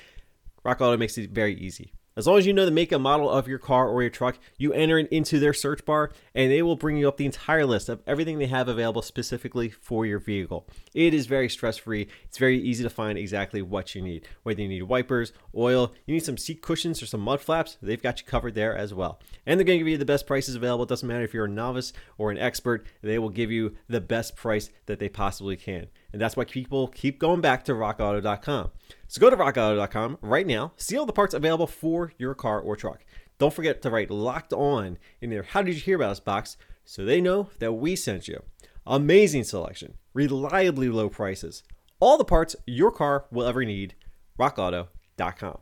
Rock 0.64 0.80
Auto 0.82 0.98
makes 0.98 1.18
it 1.18 1.32
very 1.32 1.56
easy. 1.56 1.94
As 2.16 2.28
long 2.28 2.38
as 2.38 2.46
you 2.46 2.54
know 2.54 2.66
the 2.66 2.72
make 2.72 2.92
and 2.92 3.02
model 3.02 3.28
of 3.28 3.48
your 3.48 3.58
car 3.58 3.88
or 3.88 4.04
your 4.04 4.12
truck, 4.12 4.38
you 4.58 4.72
enter 4.72 5.00
it 5.00 5.10
into 5.10 5.40
their 5.40 5.54
search 5.54 5.84
bar 5.84 6.12
and 6.36 6.52
they 6.52 6.62
will 6.62 6.76
bring 6.76 6.96
you 6.96 7.08
up 7.08 7.18
the 7.18 7.26
entire 7.26 7.66
list 7.66 7.90
of 7.90 8.04
everything 8.06 8.38
they 8.38 8.46
have 8.46 8.68
available 8.68 9.02
specifically 9.02 9.70
for 9.70 10.06
your 10.06 10.20
vehicle. 10.20 10.68
It 10.94 11.16
is 11.16 11.26
very 11.26 11.50
stress 11.50 11.78
free. 11.78 12.08
It's 12.26 12.38
very 12.38 12.60
easy 12.60 12.84
to 12.84 12.90
find 12.90 13.18
exactly 13.18 13.64
what 13.64 13.96
you 13.96 14.02
need. 14.04 14.28
Whether 14.44 14.62
you 14.62 14.68
need 14.68 14.84
wipers, 14.84 15.34
oil, 15.56 15.92
you 16.06 16.14
need 16.14 16.24
some 16.24 16.38
seat 16.38 16.62
cushions 16.62 17.02
or 17.02 17.08
some 17.08 17.22
mud 17.22 17.42
flaps, 17.42 17.78
they've 17.82 18.02
got 18.02 18.20
you 18.20 18.28
covered 18.28 18.54
there 18.54 18.78
as 18.78 18.94
well. 18.94 19.20
And 19.48 19.60
they're 19.60 19.66
going 19.66 19.80
to 19.80 19.84
give 19.84 19.92
you 19.92 19.98
the 19.98 20.06
best 20.06 20.28
prices 20.28 20.54
available. 20.54 20.84
It 20.84 20.90
doesn't 20.90 21.08
matter 21.08 21.24
if 21.24 21.34
you're 21.34 21.46
a 21.46 21.50
novice 21.50 21.94
or 22.20 22.30
an 22.30 22.38
expert, 22.38 22.86
they 23.02 23.18
will 23.18 23.30
give 23.30 23.50
you 23.50 23.76
the 23.88 24.02
best 24.02 24.36
price 24.36 24.70
that 24.86 25.00
they 25.00 25.10
possibly 25.10 25.58
can. 25.58 25.88
And 26.14 26.22
that's 26.22 26.38
why 26.38 26.46
people 26.46 26.88
keep 26.88 27.20
going 27.20 27.42
back 27.42 27.66
to 27.66 27.74
rockauto.com. 27.74 28.72
So 29.08 29.20
go 29.20 29.30
to 29.30 29.36
rockauto.com 29.36 30.20
right 30.22 30.48
now, 30.48 30.74
see 30.78 30.98
all 30.98 31.06
the 31.06 31.12
parts 31.12 31.34
available 31.34 31.68
for 31.68 32.14
your 32.18 32.36
car 32.36 32.60
or 32.60 32.76
truck. 32.76 33.04
Don't 33.40 33.54
forget 33.54 33.82
to 33.82 33.90
write 33.90 34.12
locked 34.12 34.54
on 34.54 35.00
in 35.20 35.32
there. 35.32 35.44
How 35.44 35.64
did 35.64 35.76
you 35.76 35.82
hear 35.82 35.98
about 35.98 36.12
us 36.12 36.20
box 36.20 36.56
so 36.86 37.04
they 37.04 37.22
know 37.22 37.50
that 37.60 37.74
we 37.74 37.96
sent 37.96 38.28
you. 38.28 38.44
Amazing 38.86 39.46
selection, 39.46 39.96
reliably 40.14 40.90
low 40.90 41.10
prices, 41.10 41.64
all 42.00 42.18
the 42.18 42.26
parts 42.26 42.56
your 42.68 42.92
car 42.92 43.26
will 43.32 43.48
ever 43.48 43.64
need. 43.64 43.96
rockauto.com. 44.40 45.60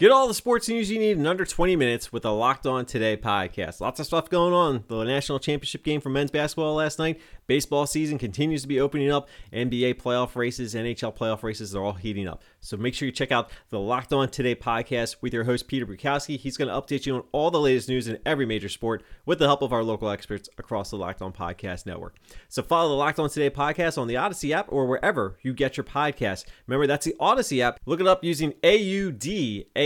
Get 0.00 0.10
all 0.10 0.26
the 0.26 0.32
sports 0.32 0.66
news 0.66 0.90
you 0.90 0.98
need 0.98 1.18
in 1.18 1.26
under 1.26 1.44
20 1.44 1.76
minutes 1.76 2.10
with 2.10 2.22
the 2.22 2.32
Locked 2.32 2.64
On 2.64 2.86
Today 2.86 3.18
podcast. 3.18 3.82
Lots 3.82 4.00
of 4.00 4.06
stuff 4.06 4.30
going 4.30 4.54
on. 4.54 4.82
The 4.88 5.04
national 5.04 5.40
championship 5.40 5.84
game 5.84 6.00
for 6.00 6.08
men's 6.08 6.30
basketball 6.30 6.74
last 6.74 6.98
night. 6.98 7.20
Baseball 7.46 7.86
season 7.86 8.16
continues 8.16 8.62
to 8.62 8.68
be 8.68 8.80
opening 8.80 9.10
up. 9.10 9.28
NBA 9.52 10.00
playoff 10.00 10.36
races, 10.36 10.74
NHL 10.74 11.14
playoff 11.14 11.42
races, 11.42 11.72
they're 11.72 11.82
all 11.82 11.92
heating 11.92 12.26
up. 12.26 12.42
So 12.60 12.78
make 12.78 12.94
sure 12.94 13.04
you 13.04 13.12
check 13.12 13.30
out 13.30 13.50
the 13.68 13.78
Locked 13.78 14.14
On 14.14 14.26
Today 14.30 14.54
podcast 14.54 15.16
with 15.20 15.34
your 15.34 15.44
host, 15.44 15.68
Peter 15.68 15.84
Bukowski. 15.84 16.38
He's 16.38 16.56
going 16.56 16.68
to 16.68 16.74
update 16.74 17.04
you 17.04 17.16
on 17.16 17.24
all 17.32 17.50
the 17.50 17.60
latest 17.60 17.90
news 17.90 18.08
in 18.08 18.18
every 18.24 18.46
major 18.46 18.70
sport 18.70 19.02
with 19.26 19.38
the 19.38 19.46
help 19.46 19.60
of 19.60 19.72
our 19.72 19.82
local 19.82 20.08
experts 20.08 20.48
across 20.56 20.88
the 20.88 20.96
Locked 20.96 21.20
On 21.20 21.32
Podcast 21.32 21.84
Network. 21.84 22.16
So 22.48 22.62
follow 22.62 22.88
the 22.88 22.94
Locked 22.94 23.18
On 23.18 23.28
Today 23.28 23.50
podcast 23.50 23.98
on 23.98 24.06
the 24.06 24.14
Audacy 24.14 24.52
app 24.52 24.66
or 24.70 24.86
wherever 24.86 25.36
you 25.42 25.52
get 25.52 25.76
your 25.76 25.84
podcasts. 25.84 26.46
Remember, 26.66 26.86
that's 26.86 27.04
the 27.04 27.16
Audacy 27.20 27.60
app. 27.60 27.78
Look 27.84 28.00
it 28.00 28.06
up 28.06 28.24
using 28.24 28.54
A 28.62 28.78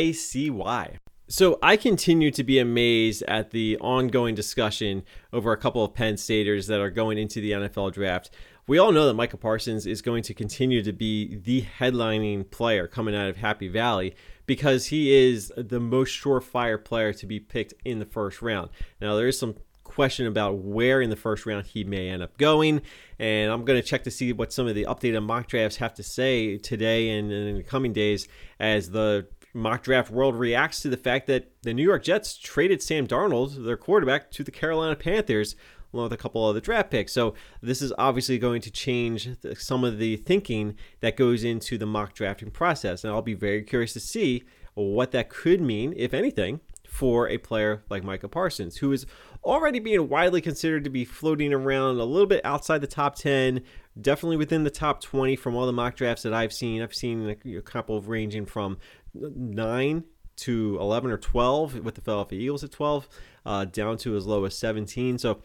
ACY. 0.05 0.99
So 1.27 1.59
I 1.63 1.79
continue 1.79 2.31
to 2.33 2.45
be 2.45 2.59
amazed 2.59 3.23
at 3.27 3.51
the 3.51 3.79
ongoing 3.79 4.35
discussion 4.35 5.03
over 5.33 5.53
a 5.53 5.57
couple 5.57 5.83
of 5.83 5.95
Penn 5.95 6.19
Staters 6.19 6.67
that 6.67 6.81
are 6.81 6.91
going 6.91 7.17
into 7.17 7.41
the 7.41 7.53
NFL 7.53 7.95
draft. 7.95 8.31
We 8.67 8.79
all 8.79 8.93
know 8.93 9.07
that 9.07 9.15
Micah 9.15 9.39
Parsons 9.39 9.87
is 9.87 10.03
going 10.03 10.23
to 10.25 10.35
continue 10.35 10.83
to 10.83 10.93
be 10.93 11.37
the 11.37 11.63
headlining 11.63 12.51
player 12.51 12.87
coming 12.87 13.15
out 13.15 13.29
of 13.29 13.39
Happy 13.39 13.69
Valley 13.69 14.15
because 14.47 14.87
he 14.87 15.15
is 15.15 15.51
the 15.57 15.81
most 15.81 16.11
surefire 16.11 16.83
player 16.83 17.15
to 17.15 17.27
be 17.27 17.41
picked 17.41 17.73
in 17.85 17.99
the 17.99 18.07
first 18.07 18.43
round. 18.43 18.69
Now, 19.01 19.17
there 19.17 19.27
is 19.27 19.39
some 19.39 19.55
question 19.85 20.27
about 20.27 20.59
where 20.59 21.01
in 21.01 21.09
the 21.09 21.17
first 21.17 21.47
round 21.47 21.67
he 21.67 21.85
may 21.85 22.09
end 22.09 22.23
up 22.23 22.37
going. 22.37 22.83
And 23.19 23.51
I'm 23.51 23.65
going 23.65 23.81
to 23.81 23.87
check 23.87 24.03
to 24.05 24.11
see 24.11 24.33
what 24.33 24.53
some 24.53 24.67
of 24.67 24.75
the 24.75 24.85
updated 24.85 25.25
mock 25.25 25.47
drafts 25.47 25.77
have 25.77 25.95
to 25.95 26.03
say 26.03 26.59
today 26.59 27.11
and 27.11 27.33
in 27.33 27.57
the 27.57 27.63
coming 27.63 27.93
days 27.93 28.29
as 28.59 28.91
the 28.91 29.27
Mock 29.55 29.85
Draft 29.85 30.11
World 30.11 30.35
reacts 30.35 30.81
to 30.81 30.89
the 30.89 30.97
fact 30.97 31.27
that 31.29 31.51
the 31.63 31.73
New 31.73 31.85
York 31.85 32.03
Jets 32.03 32.37
traded 32.37 32.83
Sam 32.83 33.07
Darnold, 33.07 33.65
their 33.65 33.77
quarterback, 33.77 34.31
to 34.33 34.43
the 34.43 34.51
Carolina 34.51 34.97
Panthers 34.97 35.55
along 35.95 36.05
with 36.05 36.13
a 36.13 36.17
couple 36.17 36.45
other 36.45 36.61
draft 36.61 36.91
picks. 36.91 37.13
So 37.13 37.35
this 37.63 37.81
is 37.81 37.93
obviously 37.97 38.39
going 38.39 38.61
to 38.63 38.71
change 38.71 39.29
some 39.57 39.85
of 39.85 39.99
the 39.99 40.17
thinking 40.17 40.75
that 41.01 41.17
goes 41.17 41.45
into 41.45 41.79
the 41.79 41.87
mock 41.87 42.15
drafting 42.15 42.51
process. 42.51 43.05
And 43.05 43.13
I'll 43.13 43.23
be 43.23 43.35
very 43.35 43.63
curious 43.63 43.93
to 43.93 44.01
see 44.01 44.43
what 44.75 45.13
that 45.13 45.29
could 45.29 45.61
mean, 45.61 45.95
if 45.97 46.13
anything, 46.13 46.59
for 46.89 47.29
a 47.29 47.39
player 47.39 47.85
like 47.89 48.03
Micah 48.03 48.29
Parsons, 48.29 48.79
who 48.79 48.91
is 48.93 49.07
already 49.45 49.79
being 49.79 50.09
widely 50.09 50.41
considered 50.41 50.83
to 50.85 50.91
be 50.91 51.05
floating 51.05 51.53
around 51.53 52.01
a 52.01 52.05
little 52.05 52.27
bit 52.27 52.45
outside 52.45 52.81
the 52.81 52.87
top 52.87 53.15
10, 53.15 53.63
definitely 54.01 54.37
within 54.37 54.65
the 54.65 54.71
top 54.71 55.01
20 55.01 55.37
from 55.37 55.55
all 55.55 55.67
the 55.67 55.73
mock 55.73 55.95
drafts 55.97 56.25
that 56.25 56.35
I've 56.35 56.53
seen. 56.53 56.83
I've 56.83 56.95
seen 56.95 57.37
a 57.45 57.63
couple 57.63 58.01
ranging 58.01 58.47
from 58.47 58.79
9 59.15 60.05
to 60.37 60.79
11 60.81 61.11
or 61.11 61.19
12 61.19 61.85
with 61.85 61.95
the 61.95 62.01
Philadelphia 62.01 62.41
Eagles 62.41 62.65
at 62.65 62.73
12, 62.73 63.09
uh, 63.47 63.65
down 63.67 63.97
to 63.99 64.17
as 64.17 64.27
low 64.27 64.45
as 64.45 64.57
17. 64.57 65.19
So 65.19 65.41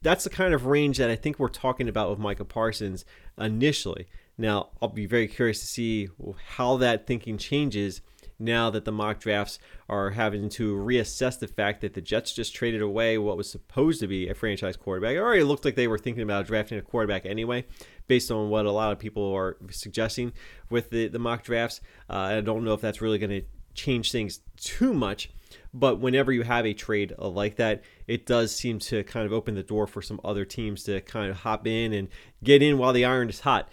that's 0.00 0.24
the 0.24 0.30
kind 0.30 0.54
of 0.54 0.66
range 0.66 0.98
that 0.98 1.10
I 1.10 1.16
think 1.16 1.38
we're 1.38 1.48
talking 1.48 1.88
about 1.88 2.10
with 2.10 2.18
Micah 2.18 2.44
Parsons 2.44 3.04
initially. 3.38 4.06
Now, 4.38 4.70
I'll 4.80 4.88
be 4.88 5.06
very 5.06 5.28
curious 5.28 5.60
to 5.60 5.66
see 5.66 6.08
how 6.56 6.76
that 6.78 7.06
thinking 7.06 7.36
changes 7.36 8.00
now 8.38 8.70
that 8.70 8.84
the 8.84 8.92
mock 8.92 9.20
drafts 9.20 9.58
are 9.88 10.10
having 10.10 10.48
to 10.48 10.74
reassess 10.74 11.38
the 11.38 11.46
fact 11.46 11.80
that 11.80 11.94
the 11.94 12.00
Jets 12.00 12.32
just 12.32 12.54
traded 12.54 12.82
away 12.82 13.18
what 13.18 13.36
was 13.36 13.50
supposed 13.50 14.00
to 14.00 14.06
be 14.06 14.28
a 14.28 14.34
franchise 14.34 14.76
quarterback. 14.76 15.14
It 15.14 15.20
already 15.20 15.44
looked 15.44 15.64
like 15.64 15.76
they 15.76 15.88
were 15.88 15.98
thinking 15.98 16.22
about 16.22 16.46
drafting 16.46 16.78
a 16.78 16.82
quarterback 16.82 17.24
anyway, 17.24 17.64
based 18.12 18.30
on 18.30 18.50
what 18.50 18.66
a 18.66 18.70
lot 18.70 18.92
of 18.92 18.98
people 18.98 19.32
are 19.34 19.56
suggesting 19.70 20.34
with 20.68 20.90
the, 20.90 21.08
the 21.08 21.18
mock 21.18 21.42
drafts. 21.42 21.80
Uh, 22.10 22.16
I 22.16 22.40
don't 22.42 22.62
know 22.62 22.74
if 22.74 22.82
that's 22.82 23.00
really 23.00 23.16
going 23.16 23.30
to 23.30 23.42
change 23.72 24.12
things 24.12 24.40
too 24.58 24.92
much. 24.92 25.30
But 25.72 25.98
whenever 25.98 26.30
you 26.30 26.42
have 26.42 26.66
a 26.66 26.74
trade 26.74 27.14
like 27.16 27.56
that, 27.56 27.84
it 28.06 28.26
does 28.26 28.54
seem 28.54 28.78
to 28.80 29.02
kind 29.04 29.24
of 29.24 29.32
open 29.32 29.54
the 29.54 29.62
door 29.62 29.86
for 29.86 30.02
some 30.02 30.20
other 30.22 30.44
teams 30.44 30.84
to 30.84 31.00
kind 31.00 31.30
of 31.30 31.38
hop 31.38 31.66
in 31.66 31.94
and 31.94 32.08
get 32.44 32.62
in 32.62 32.76
while 32.76 32.92
the 32.92 33.06
iron 33.06 33.30
is 33.30 33.40
hot 33.40 33.70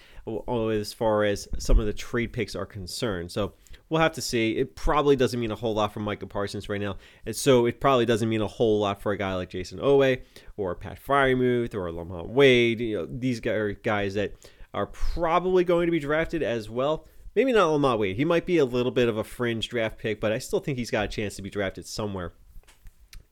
as 0.50 0.94
far 0.94 1.26
as 1.26 1.50
some 1.58 1.78
of 1.78 1.86
the 1.86 1.92
trade 1.92 2.32
picks 2.32 2.56
are 2.56 2.66
concerned. 2.66 3.34
So 3.34 3.56
we'll 3.90 4.02
have 4.02 4.14
to 4.14 4.22
see. 4.22 4.58
It 4.58 4.76
probably 4.76 5.16
doesn't 5.16 5.40
mean 5.40 5.52
a 5.52 5.56
whole 5.56 5.74
lot 5.74 5.94
for 5.94 6.00
Micah 6.00 6.28
Parsons 6.28 6.70
right 6.70 6.82
now. 6.82 6.98
And 7.26 7.36
so 7.36 7.66
it 7.66 7.80
probably 7.80 8.06
doesn't 8.06 8.30
mean 8.30 8.42
a 8.42 8.48
whole 8.48 8.80
lot 8.80 9.02
for 9.02 9.12
a 9.12 9.18
guy 9.18 9.36
like 9.36 9.50
Jayson 9.50 9.80
Oweh 9.80 10.22
or 10.58 10.76
Pat 10.76 11.00
Freiermuth 11.04 11.74
or 11.74 11.92
Lamont 11.92 12.30
Wade. 12.30 12.80
You 12.80 12.98
know, 12.98 13.08
these 13.10 13.40
guys 13.40 13.56
are 13.56 13.74
guys 13.74 14.14
that 14.14 14.34
are 14.74 14.86
probably 14.86 15.64
going 15.64 15.88
to 15.88 15.92
be 15.92 16.00
drafted 16.00 16.44
as 16.44 16.70
well. 16.70 17.08
Maybe 17.36 17.52
not 17.52 17.72
Lamont 17.72 18.00
Wade. 18.00 18.18
He 18.18 18.26
might 18.26 18.46
be 18.46 18.58
a 18.58 18.66
little 18.66 18.92
bit 18.92 19.10
of 19.10 19.18
a 19.18 19.24
fringe 19.24 19.70
draft 19.70 19.98
pick, 19.98 20.20
but 20.20 20.32
I 20.32 20.40
still 20.40 20.60
think 20.60 20.78
he's 20.78 20.92
got 20.92 21.06
a 21.06 21.08
chance 21.08 21.36
to 21.36 21.42
be 21.42 21.50
drafted 21.50 21.88
somewhere. 21.88 22.34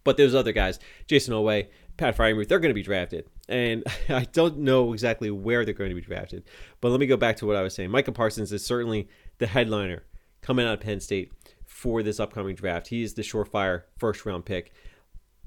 But 0.04 0.18
there's 0.18 0.36
other 0.36 0.54
guys, 0.54 0.80
Jayson 1.08 1.34
Oweh, 1.34 1.68
Pat 1.98 2.16
Freiermuth, 2.16 2.48
they're 2.48 2.60
going 2.60 2.70
to 2.70 2.76
be 2.76 2.84
drafted. 2.84 3.28
And 3.50 3.84
I 4.10 4.26
don't 4.32 4.60
know 4.60 4.94
exactly 4.94 5.30
where 5.30 5.66
they're 5.66 5.74
going 5.74 5.90
to 5.90 5.96
be 5.96 6.02
drafted. 6.02 6.44
But 6.80 6.90
let 6.90 7.00
me 7.00 7.08
go 7.08 7.18
back 7.18 7.38
to 7.38 7.46
what 7.46 7.58
I 7.58 7.62
was 7.62 7.76
saying. 7.76 7.92
Micah 7.92 8.12
Parsons 8.12 8.54
is 8.54 8.66
certainly 8.66 9.10
the 9.40 9.48
headliner 9.48 10.04
coming 10.48 10.66
out 10.66 10.76
of 10.76 10.80
Penn 10.80 11.02
State 11.02 11.34
for 11.66 12.02
this 12.02 12.22
upcoming 12.22 12.56
draft. 12.56 12.88
He 12.88 13.04
is 13.04 13.16
the 13.16 13.22
surefire 13.22 13.84
first 13.98 14.26
round 14.26 14.46
pick. 14.46 14.72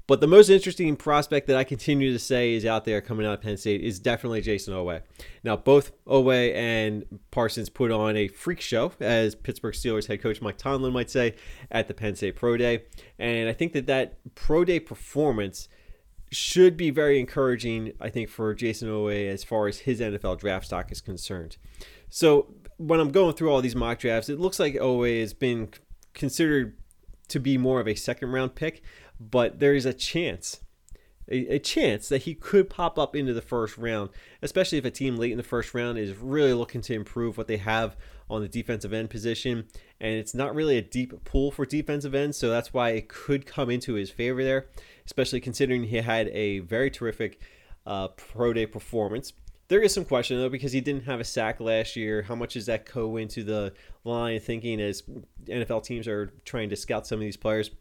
But 0.05 0.21
the 0.21 0.27
most 0.27 0.49
interesting 0.49 0.95
prospect 0.95 1.47
that 1.47 1.57
I 1.57 1.63
continue 1.63 2.13
to 2.13 2.19
say 2.19 2.53
is 2.53 2.65
out 2.65 2.85
there 2.85 3.01
coming 3.01 3.25
out 3.25 3.33
of 3.33 3.41
Penn 3.41 3.57
State 3.57 3.81
is 3.81 3.99
definitely 3.99 4.41
Jayson 4.41 4.73
Oweh. 4.73 5.01
Now, 5.43 5.55
both 5.55 5.91
Oweh 6.05 6.53
and 6.53 7.05
Parsons 7.31 7.69
put 7.69 7.91
on 7.91 8.15
a 8.15 8.27
freak 8.27 8.61
show, 8.61 8.91
as 8.99 9.33
Pittsburgh 9.33 9.73
Steelers 9.73 10.07
head 10.07 10.21
coach 10.21 10.39
Mike 10.39 10.57
Tomlin 10.57 10.93
might 10.93 11.09
say, 11.09 11.35
at 11.71 11.87
the 11.87 11.93
Penn 11.95 12.15
State 12.15 12.35
Pro 12.35 12.57
Day. 12.57 12.83
And 13.17 13.49
I 13.49 13.53
think 13.53 13.73
that 13.73 13.87
that 13.87 14.19
Pro 14.35 14.63
Day 14.63 14.79
performance 14.79 15.67
should 16.29 16.77
be 16.77 16.91
very 16.91 17.19
encouraging, 17.19 17.93
I 17.99 18.09
think, 18.09 18.29
for 18.29 18.53
Jayson 18.53 18.87
Oweh 18.87 19.27
as 19.29 19.43
far 19.43 19.67
as 19.67 19.79
his 19.79 19.99
NFL 19.99 20.39
draft 20.39 20.65
stock 20.67 20.91
is 20.91 21.01
concerned. 21.01 21.57
So 22.09 22.53
when 22.87 22.99
I'm 22.99 23.11
going 23.11 23.35
through 23.35 23.51
all 23.51 23.61
these 23.61 23.75
mock 23.75 23.99
drafts, 23.99 24.29
it 24.29 24.39
looks 24.39 24.59
like 24.59 24.73
Oweh 24.75 25.21
has 25.21 25.33
been 25.33 25.69
considered 26.13 26.77
to 27.27 27.39
be 27.39 27.57
more 27.57 27.79
of 27.79 27.87
a 27.87 27.95
second 27.95 28.31
round 28.31 28.55
pick, 28.55 28.81
but 29.19 29.59
there 29.59 29.73
is 29.73 29.85
a 29.85 29.93
chance, 29.93 30.59
a, 31.29 31.55
a, 31.55 31.59
chance 31.59 32.09
that 32.09 32.23
he 32.23 32.33
could 32.33 32.69
pop 32.69 32.97
up 32.99 33.15
into 33.15 33.33
the 33.33 33.41
first 33.41 33.77
round, 33.77 34.09
especially 34.41 34.77
if 34.77 34.85
a 34.85 34.91
team 34.91 35.15
late 35.15 35.31
in 35.31 35.37
the 35.37 35.43
first 35.43 35.73
round 35.73 35.97
is 35.97 36.17
really 36.17 36.53
looking 36.53 36.81
to 36.81 36.93
improve 36.93 37.37
what 37.37 37.47
they 37.47 37.57
have 37.57 37.95
on 38.29 38.41
the 38.41 38.49
defensive 38.49 38.91
end 38.91 39.09
position. 39.09 39.67
And 39.99 40.15
it's 40.15 40.33
not 40.33 40.55
really 40.55 40.77
a 40.77 40.81
deep 40.81 41.23
pool 41.23 41.51
for 41.51 41.65
defensive 41.65 42.15
ends, 42.15 42.37
so 42.37 42.49
that's 42.49 42.73
why 42.73 42.89
it 42.89 43.07
could 43.07 43.45
come 43.45 43.69
into 43.69 43.93
his 43.93 44.09
favor 44.09 44.43
there, 44.43 44.67
especially 45.05 45.39
considering 45.39 45.83
he 45.83 45.97
had 45.97 46.27
a 46.29 46.59
very 46.59 46.89
terrific 46.89 47.39
uh, 47.85 48.09
pro 48.09 48.53
day 48.53 48.65
performance. 48.65 49.33
There 49.71 49.81
is 49.81 49.93
some 49.93 50.03
question 50.03 50.37
though 50.37 50.49
because 50.49 50.73
he 50.73 50.81
didn't 50.81 51.05
have 51.05 51.21
a 51.21 51.23
sack 51.23 51.61
last 51.61 51.95
year. 51.95 52.23
How 52.23 52.35
much 52.35 52.55
does 52.55 52.65
that 52.65 52.83
go 52.93 53.15
into 53.15 53.41
the 53.41 53.71
line 54.03 54.37
thinking 54.41 54.81
as 54.81 55.01
NFL 55.45 55.85
teams 55.85 56.09
are 56.09 56.33
trying 56.43 56.69
to 56.71 56.75
scout 56.75 57.07
some 57.07 57.19
of 57.19 57.21
these 57.21 57.37
players? 57.37 57.71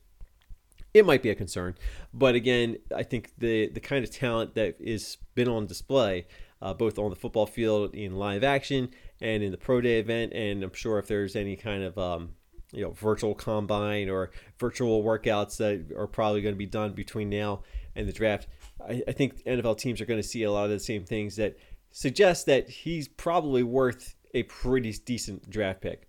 It 0.95 1.05
might 1.05 1.21
be 1.21 1.31
a 1.31 1.35
concern, 1.35 1.75
but 2.15 2.37
again, 2.37 2.77
I 2.95 3.03
think 3.03 3.33
the 3.39 3.71
the 3.71 3.81
kind 3.81 4.05
of 4.05 4.11
talent 4.13 4.55
that 4.55 4.77
is 4.79 5.17
been 5.35 5.49
on 5.49 5.67
display, 5.67 6.29
uh, 6.63 6.75
both 6.75 6.97
on 6.97 7.11
the 7.11 7.17
football 7.17 7.47
field 7.47 7.93
in 7.93 8.15
live 8.15 8.45
action 8.45 8.91
and 9.21 9.43
in 9.43 9.51
the 9.51 9.59
pro 9.59 9.81
day 9.81 9.99
event, 9.99 10.33
and 10.33 10.63
I'm 10.63 10.73
sure 10.73 11.01
if 11.01 11.09
there's 11.09 11.35
any 11.35 11.57
kind 11.57 11.83
of 11.83 11.99
um, 11.99 12.35
you 12.73 12.85
know 12.85 12.93
virtual 12.93 13.35
combine 13.35 14.09
or 14.09 14.31
virtual 14.61 15.03
workouts 15.03 15.57
that 15.57 15.97
are 15.97 16.07
probably 16.07 16.41
going 16.41 16.55
to 16.55 16.59
be 16.59 16.67
done 16.67 16.93
between 16.93 17.31
now 17.31 17.63
and 17.97 18.07
the 18.07 18.13
draft. 18.13 18.47
I, 18.89 19.03
I 19.09 19.13
think 19.13 19.43
NFL 19.45 19.79
teams 19.79 20.01
are 20.01 20.07
going 20.07 20.23
to 20.23 20.27
see 20.27 20.45
a 20.45 20.53
lot 20.53 20.65
of 20.65 20.71
the 20.71 20.79
same 20.79 21.05
things 21.05 21.37
that 21.37 21.57
suggests 21.91 22.45
that 22.45 22.69
he's 22.69 23.09
probably 23.09 23.63
worth 23.63 24.15
a 24.35 24.43
pretty 24.45 24.93
decent 25.05 25.49
draft 25.51 25.81
pick. 25.81 26.09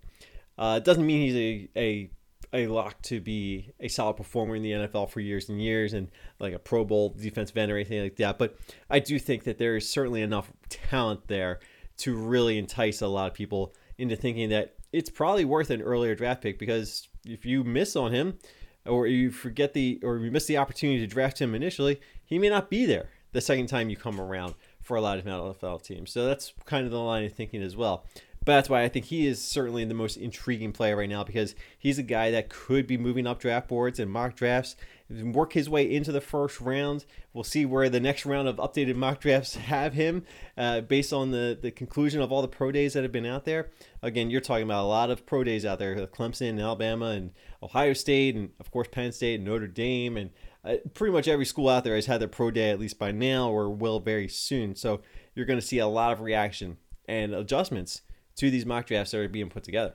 Uh, 0.58 0.76
it 0.80 0.84
doesn't 0.84 1.06
mean 1.06 1.22
he's 1.22 1.36
a, 1.36 1.68
a 1.76 2.10
a 2.54 2.66
lock 2.66 3.00
to 3.02 3.20
be 3.20 3.72
a 3.80 3.88
solid 3.88 4.14
performer 4.14 4.54
in 4.54 4.62
the 4.62 4.72
NFL 4.72 5.08
for 5.10 5.20
years 5.20 5.48
and 5.48 5.62
years 5.62 5.94
and 5.94 6.10
like 6.38 6.52
a 6.52 6.58
Pro 6.58 6.84
Bowl 6.84 7.14
defensive 7.18 7.56
end 7.56 7.72
or 7.72 7.76
anything 7.76 8.02
like 8.02 8.16
that. 8.16 8.38
But 8.38 8.58
I 8.90 8.98
do 8.98 9.18
think 9.18 9.44
that 9.44 9.58
there 9.58 9.76
is 9.76 9.88
certainly 9.88 10.20
enough 10.20 10.52
talent 10.68 11.28
there 11.28 11.60
to 11.98 12.14
really 12.14 12.58
entice 12.58 13.00
a 13.00 13.08
lot 13.08 13.28
of 13.28 13.34
people 13.34 13.74
into 13.96 14.16
thinking 14.16 14.50
that 14.50 14.74
it's 14.92 15.08
probably 15.08 15.44
worth 15.44 15.70
an 15.70 15.80
earlier 15.80 16.14
draft 16.14 16.42
pick 16.42 16.58
because 16.58 17.08
if 17.24 17.46
you 17.46 17.64
miss 17.64 17.96
on 17.96 18.12
him 18.12 18.38
or 18.84 19.06
you 19.06 19.30
forget 19.30 19.72
the 19.72 19.98
or 20.02 20.18
you 20.18 20.30
miss 20.30 20.46
the 20.46 20.58
opportunity 20.58 21.00
to 21.00 21.06
draft 21.06 21.40
him 21.40 21.54
initially, 21.54 22.00
he 22.24 22.38
may 22.38 22.50
not 22.50 22.68
be 22.68 22.84
there 22.84 23.08
the 23.32 23.40
second 23.40 23.66
time 23.66 23.88
you 23.88 23.96
come 23.96 24.20
around 24.20 24.54
for 24.82 24.96
a 24.96 25.00
lot 25.00 25.18
of 25.18 25.24
NFL 25.24 25.82
teams. 25.82 26.10
So 26.10 26.26
that's 26.26 26.52
kind 26.66 26.84
of 26.84 26.92
the 26.92 27.00
line 27.00 27.24
of 27.24 27.32
thinking 27.32 27.62
as 27.62 27.76
well. 27.76 28.04
But 28.44 28.54
that's 28.54 28.68
why 28.68 28.82
I 28.82 28.88
think 28.88 29.06
he 29.06 29.26
is 29.26 29.40
certainly 29.40 29.84
the 29.84 29.94
most 29.94 30.16
intriguing 30.16 30.72
player 30.72 30.96
right 30.96 31.08
now 31.08 31.22
because 31.22 31.54
he's 31.78 31.98
a 31.98 32.02
guy 32.02 32.32
that 32.32 32.48
could 32.48 32.88
be 32.88 32.98
moving 32.98 33.24
up 33.24 33.38
draft 33.38 33.68
boards 33.68 34.00
and 34.00 34.10
mock 34.10 34.34
drafts 34.34 34.74
work 35.20 35.52
his 35.52 35.68
way 35.68 35.90
into 35.90 36.12
the 36.12 36.20
first 36.20 36.60
round. 36.60 37.04
We'll 37.32 37.44
see 37.44 37.66
where 37.66 37.88
the 37.88 38.00
next 38.00 38.24
round 38.24 38.48
of 38.48 38.56
updated 38.56 38.96
mock 38.96 39.20
drafts 39.20 39.54
have 39.72 39.94
him 39.94 40.24
uh, 40.56 40.80
based 40.80 41.12
on 41.12 41.30
the, 41.30 41.58
the 41.60 41.70
conclusion 41.70 42.20
of 42.20 42.32
all 42.32 42.42
the 42.42 42.48
pro 42.48 42.72
days 42.72 42.94
that 42.94 43.02
have 43.02 43.12
been 43.12 43.26
out 43.26 43.44
there. 43.44 43.70
Again, 44.02 44.30
you're 44.30 44.40
talking 44.40 44.64
about 44.64 44.84
a 44.84 44.86
lot 44.86 45.10
of 45.10 45.26
pro 45.26 45.44
days 45.44 45.64
out 45.64 45.78
there 45.78 45.94
Clemson 46.06 46.50
and 46.50 46.60
Alabama 46.60 47.06
and 47.06 47.30
Ohio 47.62 47.92
State 47.92 48.34
and, 48.34 48.50
of 48.58 48.70
course, 48.70 48.88
Penn 48.90 49.12
State 49.12 49.36
and 49.36 49.44
Notre 49.44 49.68
Dame 49.68 50.16
and 50.16 50.30
uh, 50.64 50.76
pretty 50.94 51.12
much 51.12 51.28
every 51.28 51.44
school 51.44 51.68
out 51.68 51.84
there 51.84 51.94
has 51.94 52.06
had 52.06 52.20
their 52.20 52.28
pro 52.28 52.50
day 52.50 52.70
at 52.70 52.78
least 52.78 52.98
by 52.98 53.10
now 53.10 53.50
or 53.50 53.70
will 53.70 54.00
very 54.00 54.28
soon. 54.28 54.74
So 54.74 55.00
you're 55.34 55.46
going 55.46 55.60
to 55.60 55.66
see 55.66 55.78
a 55.78 55.86
lot 55.86 56.12
of 56.12 56.20
reaction 56.20 56.76
and 57.06 57.34
adjustments 57.34 58.02
to 58.36 58.50
these 58.50 58.66
mock 58.66 58.86
drafts 58.86 59.10
that 59.10 59.20
are 59.20 59.28
being 59.28 59.50
put 59.50 59.64
together. 59.64 59.94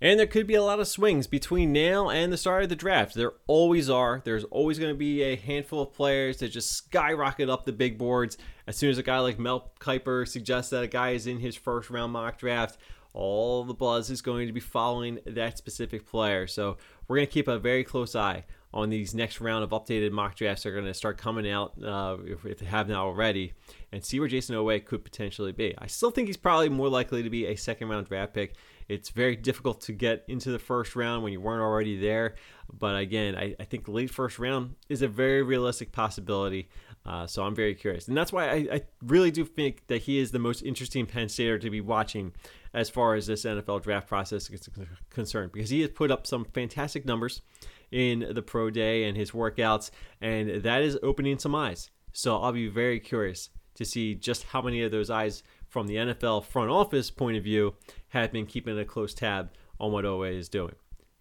And 0.00 0.18
there 0.18 0.28
could 0.28 0.46
be 0.46 0.54
a 0.54 0.62
lot 0.62 0.78
of 0.78 0.86
swings 0.86 1.26
between 1.26 1.72
now 1.72 2.08
and 2.08 2.32
the 2.32 2.36
start 2.36 2.62
of 2.62 2.68
the 2.68 2.76
draft. 2.76 3.14
There 3.14 3.32
always 3.48 3.90
are. 3.90 4.22
There's 4.24 4.44
always 4.44 4.78
going 4.78 4.92
to 4.92 4.98
be 4.98 5.22
a 5.22 5.34
handful 5.34 5.82
of 5.82 5.92
players 5.92 6.36
that 6.38 6.50
just 6.50 6.70
skyrocket 6.70 7.50
up 7.50 7.64
the 7.64 7.72
big 7.72 7.98
boards. 7.98 8.38
As 8.68 8.76
soon 8.76 8.90
as 8.90 8.98
a 8.98 9.02
guy 9.02 9.18
like 9.18 9.40
Mel 9.40 9.72
Kiper 9.80 10.26
suggests 10.28 10.70
that 10.70 10.84
a 10.84 10.88
guy 10.88 11.10
is 11.10 11.26
in 11.26 11.40
his 11.40 11.56
first 11.56 11.90
round 11.90 12.12
mock 12.12 12.38
draft, 12.38 12.78
all 13.12 13.64
the 13.64 13.74
buzz 13.74 14.08
is 14.08 14.22
going 14.22 14.46
to 14.46 14.52
be 14.52 14.60
following 14.60 15.18
that 15.26 15.58
specific 15.58 16.06
player. 16.06 16.46
So 16.46 16.76
we're 17.08 17.16
going 17.16 17.26
to 17.26 17.32
keep 17.32 17.48
a 17.48 17.58
very 17.58 17.82
close 17.82 18.14
eye 18.14 18.44
on 18.72 18.90
these 18.90 19.14
next 19.14 19.40
round 19.40 19.64
of 19.64 19.70
updated 19.70 20.12
mock 20.12 20.34
drafts 20.36 20.66
are 20.66 20.72
going 20.72 20.84
to 20.84 20.94
start 20.94 21.16
coming 21.16 21.50
out 21.50 21.72
uh, 21.82 22.16
if, 22.24 22.44
if, 22.44 22.58
they 22.58 22.66
haven't 22.66 22.94
already 22.94 23.54
and 23.92 24.04
see 24.04 24.20
where 24.20 24.28
Jayson 24.28 24.54
Oweh 24.54 24.84
could 24.84 25.04
potentially 25.04 25.52
be. 25.52 25.74
I 25.78 25.86
still 25.86 26.10
think 26.10 26.26
he's 26.26 26.36
probably 26.36 26.68
more 26.68 26.88
likely 26.88 27.22
to 27.22 27.30
be 27.30 27.46
a 27.46 27.56
second 27.56 27.88
round 27.88 28.08
draft 28.08 28.34
pick. 28.34 28.54
It's 28.86 29.08
very 29.10 29.36
difficult 29.36 29.80
to 29.82 29.92
get 29.92 30.24
into 30.28 30.50
the 30.50 30.58
first 30.58 30.96
round 30.96 31.22
when 31.22 31.32
you 31.32 31.40
weren't 31.40 31.62
already 31.62 31.98
there. 31.98 32.34
But 32.72 32.96
again, 32.96 33.34
I, 33.34 33.54
I 33.58 33.64
think 33.64 33.88
late 33.88 34.10
first 34.10 34.38
round 34.38 34.74
is 34.88 35.00
a 35.00 35.08
very 35.08 35.42
realistic 35.42 35.92
possibility. 35.92 36.68
Uh, 37.06 37.26
so 37.26 37.42
I'm 37.44 37.54
very 37.54 37.74
curious. 37.74 38.08
And 38.08 38.16
that's 38.16 38.32
why 38.32 38.50
I, 38.50 38.68
I, 38.70 38.82
really 39.02 39.30
do 39.30 39.46
think 39.46 39.86
that 39.86 40.02
he 40.02 40.18
is 40.18 40.30
the 40.30 40.38
most 40.38 40.62
interesting 40.62 41.06
Penn 41.06 41.30
Stater 41.30 41.58
to 41.58 41.70
be 41.70 41.80
watching 41.80 42.32
as 42.74 42.90
far 42.90 43.14
as 43.14 43.26
this 43.26 43.44
NFL 43.44 43.82
draft 43.82 44.08
process 44.08 44.50
is 44.50 44.68
concerned 45.08 45.52
because 45.52 45.70
he 45.70 45.80
has 45.80 45.90
put 45.90 46.10
up 46.10 46.26
some 46.26 46.44
fantastic 46.44 47.06
numbers 47.06 47.40
in 47.90 48.32
the 48.32 48.42
pro 48.42 48.70
day 48.70 49.04
and 49.04 49.16
his 49.16 49.30
workouts, 49.30 49.90
and 50.20 50.62
that 50.62 50.82
is 50.82 50.98
opening 51.02 51.38
some 51.38 51.54
eyes 51.54 51.90
So 52.12 52.38
I'll 52.38 52.52
be 52.52 52.68
very 52.68 53.00
curious 53.00 53.50
to 53.74 53.84
see 53.84 54.14
just 54.14 54.44
how 54.44 54.60
many 54.60 54.82
of 54.82 54.90
those 54.90 55.10
eyes 55.10 55.42
from 55.68 55.86
the 55.86 55.96
NFL 55.96 56.44
front 56.44 56.70
office 56.70 57.10
point 57.10 57.36
of 57.36 57.44
view 57.44 57.74
have 58.08 58.32
been 58.32 58.46
keeping 58.46 58.78
a 58.78 58.84
close 58.84 59.14
tab 59.14 59.50
on 59.78 59.92
what 59.92 60.04
Oweh 60.04 60.36
is 60.36 60.48
doing. 60.48 60.74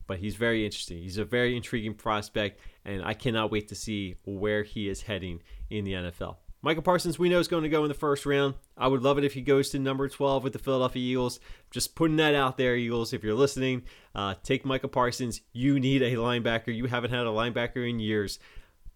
But 0.08 0.20
he's 0.20 0.36
very 0.36 0.66
interesting. 0.66 0.98
He's 1.00 1.18
a 1.18 1.26
very 1.26 1.56
intriguing 1.56 1.94
prospect, 1.94 2.60
and 2.86 3.04
I 3.04 3.14
cannot 3.14 3.52
wait 3.52 3.68
to 3.68 3.76
see 3.76 4.16
where 4.26 4.64
he 4.64 4.88
is 4.88 5.02
heading 5.02 5.42
in 5.70 5.84
the 5.84 5.94
NFL. 5.94 6.38
Micah 6.68 6.82
Parsons, 6.82 7.18
we 7.18 7.30
know, 7.30 7.40
is 7.40 7.48
going 7.48 7.64
to 7.64 7.70
go 7.70 7.84
in 7.84 7.88
the 7.88 7.94
first 7.94 8.26
round. 8.26 8.56
I 8.76 8.90
would 8.90 9.02
love 9.02 9.18
it 9.18 9.24
if 9.24 9.34
he 9.34 9.42
goes 9.42 9.70
to 9.70 9.80
number 9.80 10.10
12 10.10 10.44
with 10.44 10.52
the 10.52 10.60
Philadelphia 10.60 11.02
Eagles. 11.02 11.40
Just 11.72 11.96
putting 11.96 12.18
that 12.18 12.36
out 12.36 12.58
there, 12.58 12.76
Eagles, 12.76 13.14
if 13.14 13.24
you're 13.24 13.36
listening, 13.36 13.84
uh, 14.14 14.36
take 14.44 14.66
Michael 14.66 14.90
Parsons. 14.90 15.40
You 15.54 15.80
need 15.80 16.02
a 16.02 16.16
linebacker. 16.16 16.76
You 16.76 16.88
haven't 16.88 17.12
had 17.12 17.26
a 17.26 17.30
linebacker 17.30 17.90
in 17.90 18.02
years. 18.02 18.38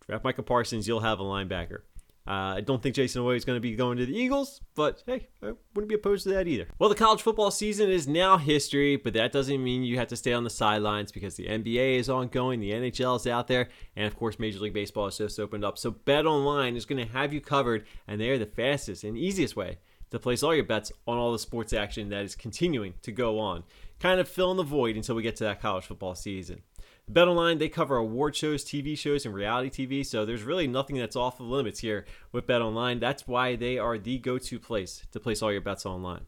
Draft 0.05 0.25
Michael 0.25 0.43
Parsons, 0.43 0.85
you'll 0.85 0.99
have 0.99 1.21
a 1.21 1.23
linebacker. 1.23 1.83
Uh, 2.31 2.55
I 2.55 2.61
don't 2.61 2.81
think 2.81 2.95
Jayson 2.95 3.21
Oweh 3.21 3.35
is 3.35 3.43
going 3.43 3.57
to 3.57 3.61
be 3.61 3.75
going 3.75 3.97
to 3.97 4.05
the 4.05 4.17
Eagles, 4.17 4.61
but 4.73 5.03
hey, 5.05 5.27
I 5.43 5.51
wouldn't 5.73 5.89
be 5.89 5.95
opposed 5.95 6.23
to 6.23 6.29
that 6.29 6.47
either. 6.47 6.65
Well, 6.79 6.87
the 6.87 6.95
college 6.95 7.21
football 7.21 7.51
season 7.51 7.89
is 7.89 8.07
now 8.07 8.37
history, 8.37 8.95
but 8.95 9.11
that 9.15 9.33
doesn't 9.33 9.61
mean 9.61 9.83
you 9.83 9.97
have 9.97 10.07
to 10.07 10.15
stay 10.15 10.31
on 10.31 10.45
the 10.45 10.49
sidelines 10.49 11.11
because 11.11 11.35
the 11.35 11.47
NBA 11.47 11.97
is 11.97 12.07
ongoing, 12.07 12.61
the 12.61 12.71
NHL 12.71 13.17
is 13.17 13.27
out 13.27 13.49
there, 13.49 13.67
and 13.97 14.07
of 14.07 14.15
course, 14.15 14.39
Major 14.39 14.59
League 14.59 14.73
Baseball 14.73 15.07
has 15.07 15.17
just 15.17 15.41
opened 15.41 15.65
up. 15.65 15.77
So, 15.77 15.91
Bet 15.91 16.25
Online 16.25 16.77
is 16.77 16.85
going 16.85 17.05
to 17.05 17.11
have 17.11 17.33
you 17.33 17.41
covered, 17.41 17.85
and 18.07 18.21
they 18.21 18.29
are 18.29 18.37
the 18.37 18.45
fastest 18.45 19.03
and 19.03 19.17
easiest 19.17 19.57
way 19.57 19.79
to 20.11 20.17
place 20.17 20.41
all 20.41 20.55
your 20.55 20.63
bets 20.63 20.93
on 21.05 21.17
all 21.17 21.33
the 21.33 21.39
sports 21.39 21.73
action 21.73 22.07
that 22.09 22.23
is 22.23 22.35
continuing 22.35 22.93
to 23.01 23.11
go 23.11 23.39
on, 23.39 23.65
kind 23.99 24.21
of 24.21 24.29
filling 24.29 24.55
the 24.55 24.63
void 24.63 24.95
until 24.95 25.15
we 25.15 25.21
get 25.21 25.35
to 25.35 25.43
that 25.43 25.61
college 25.61 25.85
football 25.85 26.15
season. 26.15 26.61
BetOnline, 27.09 27.59
they 27.59 27.69
cover 27.69 27.97
award 27.97 28.35
shows, 28.35 28.63
TV 28.63 28.97
shows, 28.97 29.25
and 29.25 29.33
reality 29.33 29.87
TV, 29.87 30.05
so 30.05 30.25
there's 30.25 30.43
really 30.43 30.67
nothing 30.67 30.97
that's 30.97 31.15
off 31.15 31.37
the 31.37 31.43
limits 31.43 31.79
here 31.79 32.05
with 32.31 32.47
BetOnline. 32.47 32.99
That's 32.99 33.27
why 33.27 33.55
they 33.55 33.77
are 33.77 33.97
the 33.97 34.17
go 34.17 34.37
to 34.37 34.59
place 34.59 35.05
to 35.11 35.19
place 35.19 35.41
all 35.41 35.51
your 35.51 35.61
bets 35.61 35.85
online. 35.85 36.25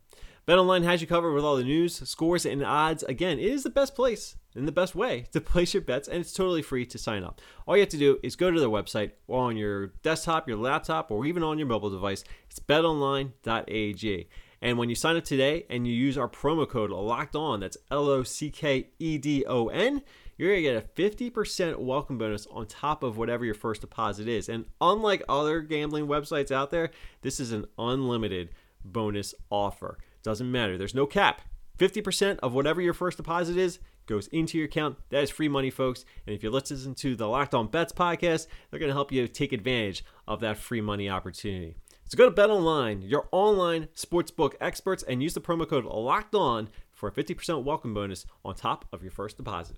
BetOnline 0.47 0.83
has 0.83 0.99
you 0.99 1.07
covered 1.07 1.31
with 1.31 1.45
all 1.45 1.55
the 1.55 1.63
news, 1.63 1.95
scores, 2.09 2.45
and 2.45 2.63
odds. 2.63 3.01
Again, 3.03 3.39
it 3.39 3.45
is 3.45 3.63
the 3.63 3.69
best 3.69 3.95
place 3.95 4.35
and 4.55 4.67
the 4.67 4.73
best 4.73 4.93
way 4.93 5.25
to 5.31 5.39
place 5.41 5.73
your 5.73 5.81
bets, 5.81 6.09
and 6.09 6.19
it's 6.19 6.33
totally 6.33 6.61
free 6.61 6.85
to 6.85 6.97
sign 6.97 7.23
up. 7.23 7.39
All 7.65 7.77
you 7.77 7.81
have 7.81 7.89
to 7.89 7.97
do 7.97 8.19
is 8.21 8.35
go 8.35 8.51
to 8.51 8.59
their 8.59 8.69
website 8.69 9.11
on 9.29 9.55
your 9.55 9.87
desktop, 10.03 10.49
your 10.49 10.57
laptop, 10.57 11.11
or 11.11 11.25
even 11.25 11.43
on 11.43 11.57
your 11.57 11.67
mobile 11.67 11.89
device. 11.89 12.25
It's 12.49 12.59
betonline.ag. 12.59 14.27
And 14.61 14.77
when 14.77 14.89
you 14.89 14.95
sign 14.95 15.17
up 15.17 15.25
today 15.25 15.65
and 15.69 15.85
you 15.85 15.93
use 15.93 16.17
our 16.17 16.29
promo 16.29 16.67
code 16.67 16.89
locked 16.89 17.35
on, 17.35 17.59
that's 17.61 17.77
L 17.91 18.07
O 18.09 18.23
C 18.23 18.49
K 18.49 18.89
E 18.99 19.17
D 19.17 19.45
O 19.45 19.67
N, 19.67 20.01
you're 20.43 20.61
going 20.61 20.63
to 20.63 20.81
get 20.97 21.07
a 21.07 21.31
50% 21.31 21.77
welcome 21.77 22.17
bonus 22.17 22.45
on 22.47 22.65
top 22.65 23.01
of 23.01 23.17
whatever 23.17 23.45
your 23.45 23.53
first 23.53 23.81
deposit 23.81 24.27
is. 24.27 24.49
And 24.49 24.65
unlike 24.81 25.23
other 25.29 25.61
gambling 25.61 26.07
websites 26.07 26.51
out 26.51 26.69
there, 26.69 26.91
this 27.21 27.39
is 27.39 27.53
an 27.53 27.65
unlimited 27.77 28.49
bonus 28.83 29.33
offer. 29.49 29.97
Doesn't 30.21 30.51
matter, 30.51 30.77
there's 30.77 30.93
no 30.93 31.05
cap. 31.05 31.41
50% 31.77 32.39
of 32.39 32.53
whatever 32.53 32.81
your 32.81 32.93
first 32.93 33.17
deposit 33.17 33.57
is 33.57 33.79
goes 34.05 34.27
into 34.27 34.57
your 34.57 34.65
account. 34.65 34.97
That 35.09 35.23
is 35.23 35.29
free 35.29 35.47
money, 35.47 35.69
folks. 35.69 36.03
And 36.27 36.35
if 36.35 36.43
you 36.43 36.49
listen 36.49 36.93
to 36.93 37.15
the 37.15 37.27
Locked 37.27 37.53
On 37.53 37.67
Bets 37.67 37.93
podcast, 37.93 38.47
they're 38.69 38.79
going 38.79 38.89
to 38.89 38.95
help 38.95 39.11
you 39.11 39.27
take 39.27 39.53
advantage 39.53 40.03
of 40.27 40.41
that 40.41 40.57
free 40.57 40.81
money 40.81 41.09
opportunity. 41.09 41.75
So 42.05 42.17
go 42.17 42.25
to 42.25 42.31
Bet 42.31 42.49
Online, 42.49 43.01
your 43.01 43.27
online 43.31 43.87
sportsbook 43.95 44.53
experts, 44.59 45.03
and 45.03 45.23
use 45.23 45.33
the 45.33 45.41
promo 45.41 45.67
code 45.67 45.85
Locked 45.85 46.35
On 46.35 46.69
for 46.91 47.09
a 47.09 47.11
50% 47.11 47.63
welcome 47.63 47.93
bonus 47.93 48.25
on 48.45 48.55
top 48.55 48.85
of 48.91 49.01
your 49.01 49.11
first 49.11 49.37
deposit. 49.37 49.77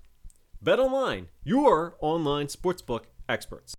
Bet 0.62 0.80
Online, 0.80 1.28
your 1.44 1.96
online 2.00 2.46
sportsbook 2.46 3.04
experts. 3.28 3.74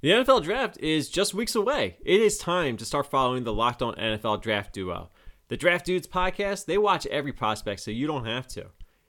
The 0.00 0.10
NFL 0.12 0.44
draft 0.44 0.78
is 0.78 1.08
just 1.08 1.34
weeks 1.34 1.56
away. 1.56 1.96
It 2.04 2.20
is 2.20 2.38
time 2.38 2.76
to 2.76 2.84
start 2.84 3.06
following 3.06 3.42
the 3.42 3.52
Locked 3.52 3.82
On 3.82 3.94
NFL 3.96 4.42
Draft 4.42 4.72
Duo. 4.72 5.10
The 5.48 5.56
Draft 5.56 5.86
Dudes 5.86 6.06
podcast, 6.06 6.66
they 6.66 6.78
watch 6.78 7.04
every 7.06 7.32
prospect 7.32 7.80
so 7.80 7.90
you 7.90 8.06
don't 8.06 8.26
have 8.26 8.46
to. 8.48 8.66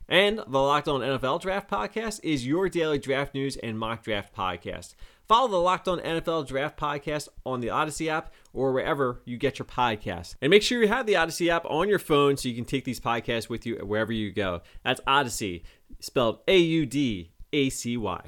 And 0.09 0.37
the 0.37 0.59
Locked 0.59 0.87
On 0.87 1.01
NFL 1.01 1.41
Draft 1.41 1.69
podcast 1.69 2.21
is 2.23 2.47
your 2.47 2.69
daily 2.69 2.97
draft 2.97 3.33
news 3.33 3.57
and 3.57 3.77
mock 3.77 4.03
draft 4.03 4.33
podcast. 4.33 4.95
Follow 5.27 5.49
the 5.49 5.57
Locked 5.57 5.89
On 5.89 5.99
NFL 5.99 6.47
Draft 6.47 6.79
podcast 6.79 7.27
on 7.45 7.59
the 7.59 7.67
Audacy 7.67 8.07
app 8.07 8.31
or 8.53 8.71
wherever 8.71 9.21
you 9.25 9.35
get 9.35 9.59
your 9.59 9.65
podcasts. 9.65 10.35
And 10.41 10.49
make 10.49 10.63
sure 10.63 10.81
you 10.81 10.87
have 10.87 11.05
the 11.05 11.15
Audacy 11.15 11.49
app 11.49 11.65
on 11.65 11.89
your 11.89 11.99
phone 11.99 12.37
so 12.37 12.47
you 12.47 12.55
can 12.55 12.63
take 12.63 12.85
these 12.85 13.01
podcasts 13.01 13.49
with 13.49 13.65
you 13.65 13.75
wherever 13.83 14.13
you 14.13 14.31
go. 14.31 14.61
That's 14.85 15.01
Audacy, 15.01 15.63
spelled 15.99 16.39
A 16.47 16.57
U 16.57 16.85
D 16.85 17.31
A 17.51 17.69
C 17.69 17.97
Y. 17.97 18.21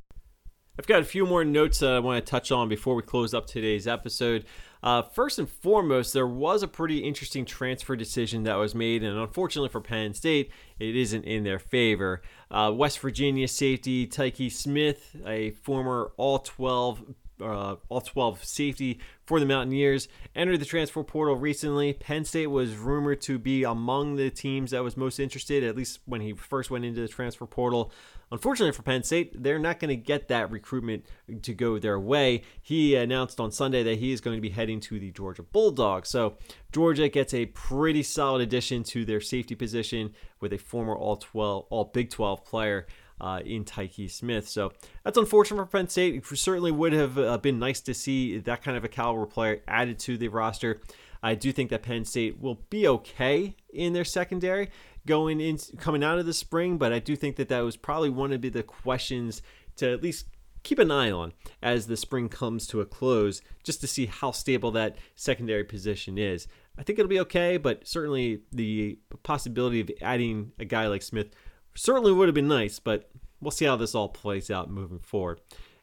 I've 0.78 0.88
got 0.88 1.02
a 1.02 1.06
few 1.06 1.26
more 1.26 1.46
notes 1.46 1.80
that 1.80 1.92
I 1.92 2.00
want 2.00 2.26
to 2.26 2.30
touch 2.30 2.52
on 2.52 2.68
before 2.68 2.96
we 2.96 3.04
close 3.04 3.34
up 3.34 3.48
today's 3.48 3.88
episode. 3.88 4.46
Uh, 4.82 5.02
first 5.02 5.40
and 5.40 5.50
foremost, 5.50 6.14
there 6.14 6.28
was 6.28 6.64
a 6.64 6.68
pretty 6.68 7.00
interesting 7.00 7.46
transfer 7.46 7.96
decision 7.96 8.44
that 8.44 8.56
was 8.56 8.74
made, 8.74 9.04
and 9.04 9.18
unfortunately 9.18 9.70
for 9.70 9.82
Penn 9.82 10.14
State, 10.14 10.52
it 10.80 10.96
isn't 10.96 11.26
in 11.26 11.44
their 11.44 11.60
favor. 11.60 12.22
Uh, 12.50 12.72
West 12.74 13.00
Virginia 13.00 13.48
safety 13.48 14.08
Tykee 14.08 14.52
Smith, 14.52 15.16
a 15.26 15.52
former 15.52 16.14
All 16.18 16.40
12 16.40 17.16
uh, 17.42 17.76
all 17.88 18.02
12 18.02 18.44
safety 18.44 19.00
for 19.26 19.40
the 19.40 19.46
Mountaineers. 19.46 20.08
Entered 20.36 20.60
the 20.60 20.66
transfer 20.66 21.04
portal 21.04 21.36
recently. 21.36 21.94
Penn 21.94 22.26
State 22.26 22.48
was 22.48 22.76
rumored 22.76 23.22
to 23.22 23.40
be 23.40 23.64
among 23.64 24.16
the 24.16 24.30
teams 24.30 24.72
that 24.72 24.84
was 24.84 24.98
most 24.98 25.20
interested, 25.20 25.64
at 25.64 25.76
least 25.76 26.00
when 26.06 26.22
he 26.22 26.34
first 26.34 26.70
went 26.70 26.86
into 26.86 27.02
the 27.02 27.08
transfer 27.08 27.46
portal. 27.46 27.92
Unfortunately 28.32 28.72
for 28.72 28.84
Penn 28.84 29.04
State, 29.04 29.42
they're 29.42 29.60
not 29.60 29.80
going 29.80 29.90
to 29.90 29.96
get 29.96 30.28
that 30.28 30.52
recruitment 30.52 31.06
to 31.42 31.54
go 31.54 31.80
their 31.80 32.00
way. 32.00 32.44
He 32.62 32.96
announced 32.96 33.40
on 33.40 33.52
Sunday 33.52 33.82
that 33.84 33.98
he 33.98 34.12
is 34.12 34.22
going 34.22 34.38
to 34.38 34.42
be 34.42 34.50
heading 34.50 34.80
to 34.82 35.00
the 35.00 35.12
Georgia 35.12 35.44
Bulldogs. 35.44 36.10
So 36.10 36.38
Georgia 36.72 37.10
gets 37.10 37.34
a 37.34 37.48
pretty 37.48 38.04
solid 38.04 38.42
addition 38.42 38.84
to 38.84 39.04
their 39.04 39.22
safety 39.22 39.56
position 39.56 40.14
with 40.40 40.54
a 40.54 40.58
former 40.58 40.96
All 40.96 41.18
12, 41.18 41.66
All 41.70 41.86
Big 41.86 42.10
12 42.10 42.46
player. 42.46 42.88
Uh, 43.22 43.42
in 43.44 43.66
Tykee 43.66 44.10
Smith. 44.10 44.48
So 44.48 44.72
that's 45.04 45.18
unfortunate 45.18 45.58
for 45.58 45.66
Penn 45.66 45.90
State. 45.90 46.16
It 46.16 46.38
certainly 46.38 46.72
would 46.72 46.94
have 46.94 47.18
uh, 47.18 47.38
been 47.38 47.60
nice 47.60 47.82
to 47.82 47.94
see 47.94 48.38
that 48.38 48.64
kind 48.64 48.78
of 48.78 48.86
a 48.86 48.88
caliber 48.88 49.26
player 49.26 49.62
added 49.68 50.00
to 50.00 50.18
the 50.18 50.30
roster. 50.30 50.80
I 51.22 51.36
do 51.36 51.52
think 51.52 51.70
that 51.72 51.84
Penn 51.84 52.06
State 52.06 52.40
will 52.40 52.62
be 52.70 52.88
okay 52.88 53.58
in 53.74 53.92
their 53.92 54.06
secondary 54.06 54.70
going 55.10 55.42
in 55.42 55.58
coming 55.80 56.04
out 56.04 56.20
of 56.20 56.28
the 56.28 56.34
spring, 56.34 56.78
but 56.78 56.94
I 56.94 57.00
do 57.00 57.16
think 57.16 57.36
that 57.38 57.50
that 57.50 57.62
was 57.62 57.76
probably 57.76 58.12
one 58.12 58.32
of 58.32 58.42
the 58.44 58.64
questions 58.64 59.42
to 59.78 59.92
at 59.92 60.04
least 60.04 60.28
keep 60.62 60.78
an 60.78 60.92
eye 60.92 61.10
on 61.10 61.34
as 61.64 61.88
the 61.88 61.98
spring 61.98 62.30
comes 62.30 62.68
to 62.68 62.80
a 62.80 62.86
close, 62.86 63.42
just 63.64 63.82
to 63.82 63.88
see 63.88 64.06
how 64.06 64.30
stable 64.30 64.70
that 64.72 64.98
secondary 65.16 65.64
position 65.64 66.20
is. 66.20 66.48
I 66.78 66.84
think 66.84 67.00
it'll 67.00 67.10
be 67.10 67.20
okay, 67.22 67.58
but 67.58 67.88
certainly 67.88 68.42
the 68.52 69.00
possibility 69.24 69.82
of 69.82 69.90
adding 70.00 70.52
a 70.60 70.66
guy 70.66 70.86
like 70.86 71.02
Smith 71.02 71.30
certainly 71.74 72.12
would 72.12 72.28
have 72.28 72.36
been 72.36 72.48
nice, 72.48 72.78
but 72.78 73.10
we'll 73.42 73.50
see 73.50 73.66
how 73.66 73.78
this 73.78 73.96
all 73.96 74.10
plays 74.10 74.52
out 74.52 74.70
moving 74.70 75.00
forward. 75.00 75.42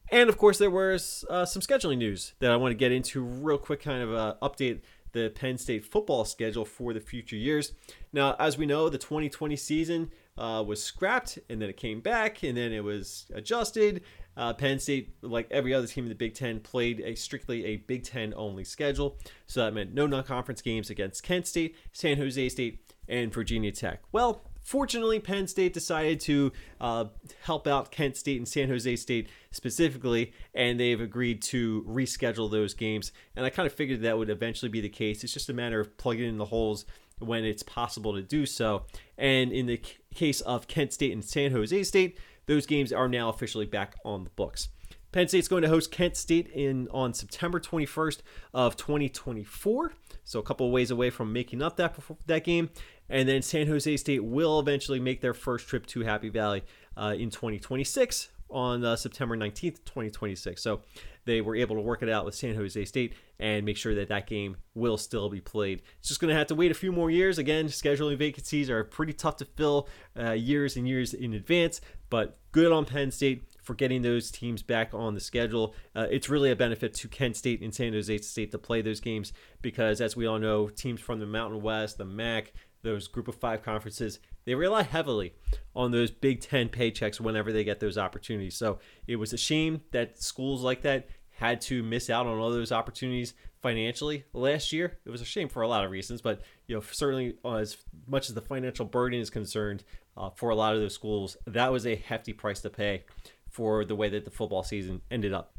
And 0.09 0.29
of 0.29 0.39
course, 0.39 0.59
there 0.59 0.71
was 0.71 1.25
uh, 1.29 1.45
some 1.47 1.63
scheduling 1.63 1.99
news 1.99 2.35
that 2.39 2.53
I 2.53 2.57
want 2.57 2.71
to 2.71 2.77
get 2.77 2.93
into 2.93 3.25
real 3.25 3.59
quick, 3.59 3.83
kind 3.83 4.05
of 4.05 4.15
uh, 4.15 4.35
update 4.41 4.83
the 5.17 5.31
Penn 5.31 5.57
State 5.57 5.85
football 5.85 6.25
schedule 6.25 6.65
for 6.65 6.93
the 6.93 7.01
future 7.01 7.37
years. 7.37 7.73
Now, 8.13 8.37
as 8.39 8.59
we 8.59 8.67
know, 8.67 8.89
the 8.89 8.99
2020 8.99 9.57
season 9.57 10.11
uh, 10.37 10.63
was 10.67 10.83
scrapped 10.83 11.39
and 11.49 11.61
then 11.61 11.71
it 11.71 11.77
came 11.77 12.01
back 12.01 12.43
and 12.43 12.57
then 12.57 12.73
it 12.73 12.85
was 12.85 13.27
adjusted. 13.35 14.03
Uh, 14.37 14.53
Penn 14.53 14.79
State, 14.79 15.15
like 15.23 15.49
every 15.51 15.73
other 15.73 15.87
team 15.87 16.05
in 16.05 16.11
the 16.11 16.15
Big 16.15 16.35
Ten, 16.35 16.61
played 16.61 17.01
a 17.01 17.15
strictly 17.15 17.65
a 17.65 17.77
Big 17.79 18.05
Ten 18.05 18.35
only 18.37 18.65
schedule. 18.65 19.17
So 19.47 19.65
that 19.65 19.73
meant 19.73 19.95
no 19.95 20.07
non 20.07 20.25
conference 20.25 20.61
games 20.61 20.91
against 20.91 21.23
Kent 21.23 21.47
State, 21.47 21.75
San 21.93 22.19
Jose 22.19 22.51
State, 22.51 22.81
and 23.09 23.33
Virginia 23.33 23.73
Tech. 23.73 24.03
Well, 24.13 24.45
Fortunately, 24.67 25.21
Penn 25.21 25.47
State 25.47 25.73
decided 25.73 26.19
to 26.23 26.53
uh, 26.81 27.05
help 27.43 27.69
out 27.69 27.93
Kent 27.93 28.17
State 28.17 28.39
and 28.39 28.49
San 28.49 28.69
Jose 28.69 28.97
State 28.97 29.29
specifically, 29.53 30.33
and 30.55 30.81
they've 30.81 31.01
agreed 31.01 31.41
to 31.43 31.85
reschedule 31.89 32.51
those 32.51 32.75
games. 32.75 33.13
And 33.37 33.47
I 33.47 33.51
kind 33.51 33.69
of 33.69 33.73
figured 33.73 34.03
that 34.03 34.19
would 34.19 34.29
eventually 34.29 34.69
be 34.69 34.81
the 34.81 34.89
case. 34.89 35.23
It's 35.23 35.33
just 35.33 35.49
a 35.49 35.53
matter 35.53 35.79
of 35.79 35.97
plugging 35.99 36.29
in 36.29 36.37
the 36.37 36.47
holes 36.47 36.85
when 37.21 37.45
it's 37.45 37.63
possible 37.63 38.15
to 38.15 38.23
do 38.23 38.45
so. 38.45 38.87
And 39.17 39.53
in 39.53 39.67
the 39.67 39.81
case 40.13 40.41
of 40.41 40.67
Kent 40.67 40.93
State 40.93 41.13
and 41.13 41.25
San 41.25 41.53
Jose 41.53 41.85
State, 41.85 42.19
those 42.47 42.67
games 42.67 42.93
are 42.93 43.07
now 43.07 43.29
officially 43.29 43.67
back 43.67 43.95
on 44.05 44.25
the 44.25 44.31
books. 44.31 44.71
Penn 45.13 45.29
State's 45.29 45.49
going 45.49 45.63
to 45.63 45.69
host 45.69 45.91
Kent 45.91 46.17
State 46.17 46.49
in 46.49 46.89
on 46.91 47.15
September 47.15 47.59
21st 47.59 48.21
of 48.53 48.77
2024, 48.77 49.93
so 50.25 50.39
a 50.39 50.43
couple 50.43 50.71
ways 50.71 50.91
away 50.91 51.11
from 51.11 51.33
making 51.33 51.63
up 51.63 51.77
that 51.77 51.99
that 52.27 52.45
game. 52.45 52.71
And 53.09 53.29
then 53.29 53.43
San 53.43 53.67
Jose 53.69 53.97
State 53.97 54.25
will 54.25 54.59
eventually 54.59 55.01
make 55.01 55.21
their 55.21 55.35
first 55.35 55.69
trip 55.69 55.87
to 55.87 56.01
Happy 56.01 56.29
Valley 56.29 56.65
uh, 56.97 57.15
in 57.17 57.31
2026 57.31 58.29
on 58.51 58.85
uh, 58.85 58.97
September 58.97 59.37
19th, 59.37 59.85
2026. 59.85 60.63
So 60.63 60.83
they 61.25 61.41
were 61.41 61.57
able 61.57 61.77
to 61.77 61.83
work 61.83 62.03
it 62.03 62.09
out 62.09 62.25
with 62.25 62.35
San 62.35 62.55
Jose 62.55 62.85
State 62.85 63.15
and 63.39 63.65
make 63.65 63.77
sure 63.77 63.95
that 63.95 64.09
that 64.09 64.27
game 64.27 64.57
will 64.75 64.97
still 64.97 65.29
be 65.29 65.41
played. 65.41 65.83
It's 65.99 66.09
just 66.09 66.21
going 66.21 66.31
to 66.31 66.37
have 66.37 66.47
to 66.49 66.55
wait 66.55 66.71
a 66.71 66.75
few 66.75 66.93
more 66.93 67.11
years. 67.11 67.39
Again, 67.39 67.67
scheduling 67.67 68.17
vacancies 68.17 68.71
are 68.71 68.85
pretty 68.85 69.13
tough 69.13 69.37
to 69.39 69.45
fill 69.45 69.89
uh, 70.19 70.33
years 70.33 70.77
and 70.77 70.87
years 70.87 71.15
in 71.15 71.35
advance, 71.35 71.81
but 72.11 72.39
good 72.53 72.73
on 72.73 72.85
Penn 72.85 73.11
State 73.11 73.45
for 73.67 73.75
getting 73.75 74.03
those 74.03 74.31
teams 74.31 74.63
back 74.63 74.95
on 74.95 75.15
the 75.15 75.21
schedule. 75.21 75.75
Uh, 75.95 76.07
it's 76.09 76.29
really 76.29 76.53
a 76.53 76.57
benefit 76.57 76.95
to 76.95 77.09
Kent 77.09 77.37
State 77.37 77.61
and 77.63 77.75
San 77.75 77.93
Jose 77.93 78.19
State 78.19 78.53
to 78.53 78.59
play 78.59 78.81
those 78.81 79.01
games 79.01 79.33
because, 79.61 80.01
as 80.01 80.17
we 80.17 80.25
all 80.25 80.39
know, 80.39 80.69
teams 80.69 81.01
from 81.01 81.19
the 81.19 81.27
Mountain 81.27 81.61
West, 81.61 81.99
the 81.99 82.05
MAC, 82.05 82.53
those 82.83 83.09
group 83.09 83.27
of 83.27 83.35
five 83.35 83.65
conferences, 83.65 84.21
they 84.45 84.55
rely 84.55 84.83
heavily 84.83 85.35
on 85.75 85.91
those 85.91 86.13
Big 86.13 86.41
Ten 86.41 86.69
paychecks 86.69 87.21
whenever 87.21 87.53
they 87.53 87.65
get 87.65 87.81
those 87.81 87.99
opportunities. 87.99 88.57
So 88.57 88.79
it 89.09 89.17
was 89.17 89.33
a 89.33 89.39
shame 89.39 89.81
that 89.91 90.23
schools 90.23 90.63
like 90.63 90.83
that 90.83 91.09
had 91.31 91.61
to 91.63 91.83
miss 91.83 92.09
out 92.09 92.27
on 92.27 92.39
all 92.39 92.51
those 92.51 92.71
opportunities 92.71 93.35
financially 93.61 94.25
last 94.33 94.73
year. 94.73 94.97
It 95.05 95.11
was 95.11 95.21
a 95.21 95.25
shame 95.25 95.49
for 95.49 95.63
a 95.63 95.69
lot 95.69 95.85
of 95.85 95.91
reasons, 95.91 96.23
but 96.23 96.43
you 96.69 96.77
know 96.77 96.83
certainly 96.93 97.35
as 97.45 97.77
much 98.07 98.29
as 98.29 98.35
the 98.37 98.41
financial 98.41 98.87
burden 98.87 99.19
is 99.19 99.29
concerned 99.29 99.83
uh, 100.17 100.31
for 100.31 100.51
a 100.51 100.55
lot 100.55 100.75
of 100.75 100.81
those 100.81 100.95
schools, 100.95 101.37
that 101.47 101.73
was 101.73 101.85
a 101.85 101.97
hefty 101.97 102.33
price 102.33 102.61
to 102.61 102.71
pay 102.71 103.05
for 103.51 103.85
the 103.85 103.95
way 103.95 104.09
that 104.09 104.25
the 104.25 104.31
football 104.31 104.63
season 104.63 105.03
ended 105.11 105.33
up. 105.33 105.57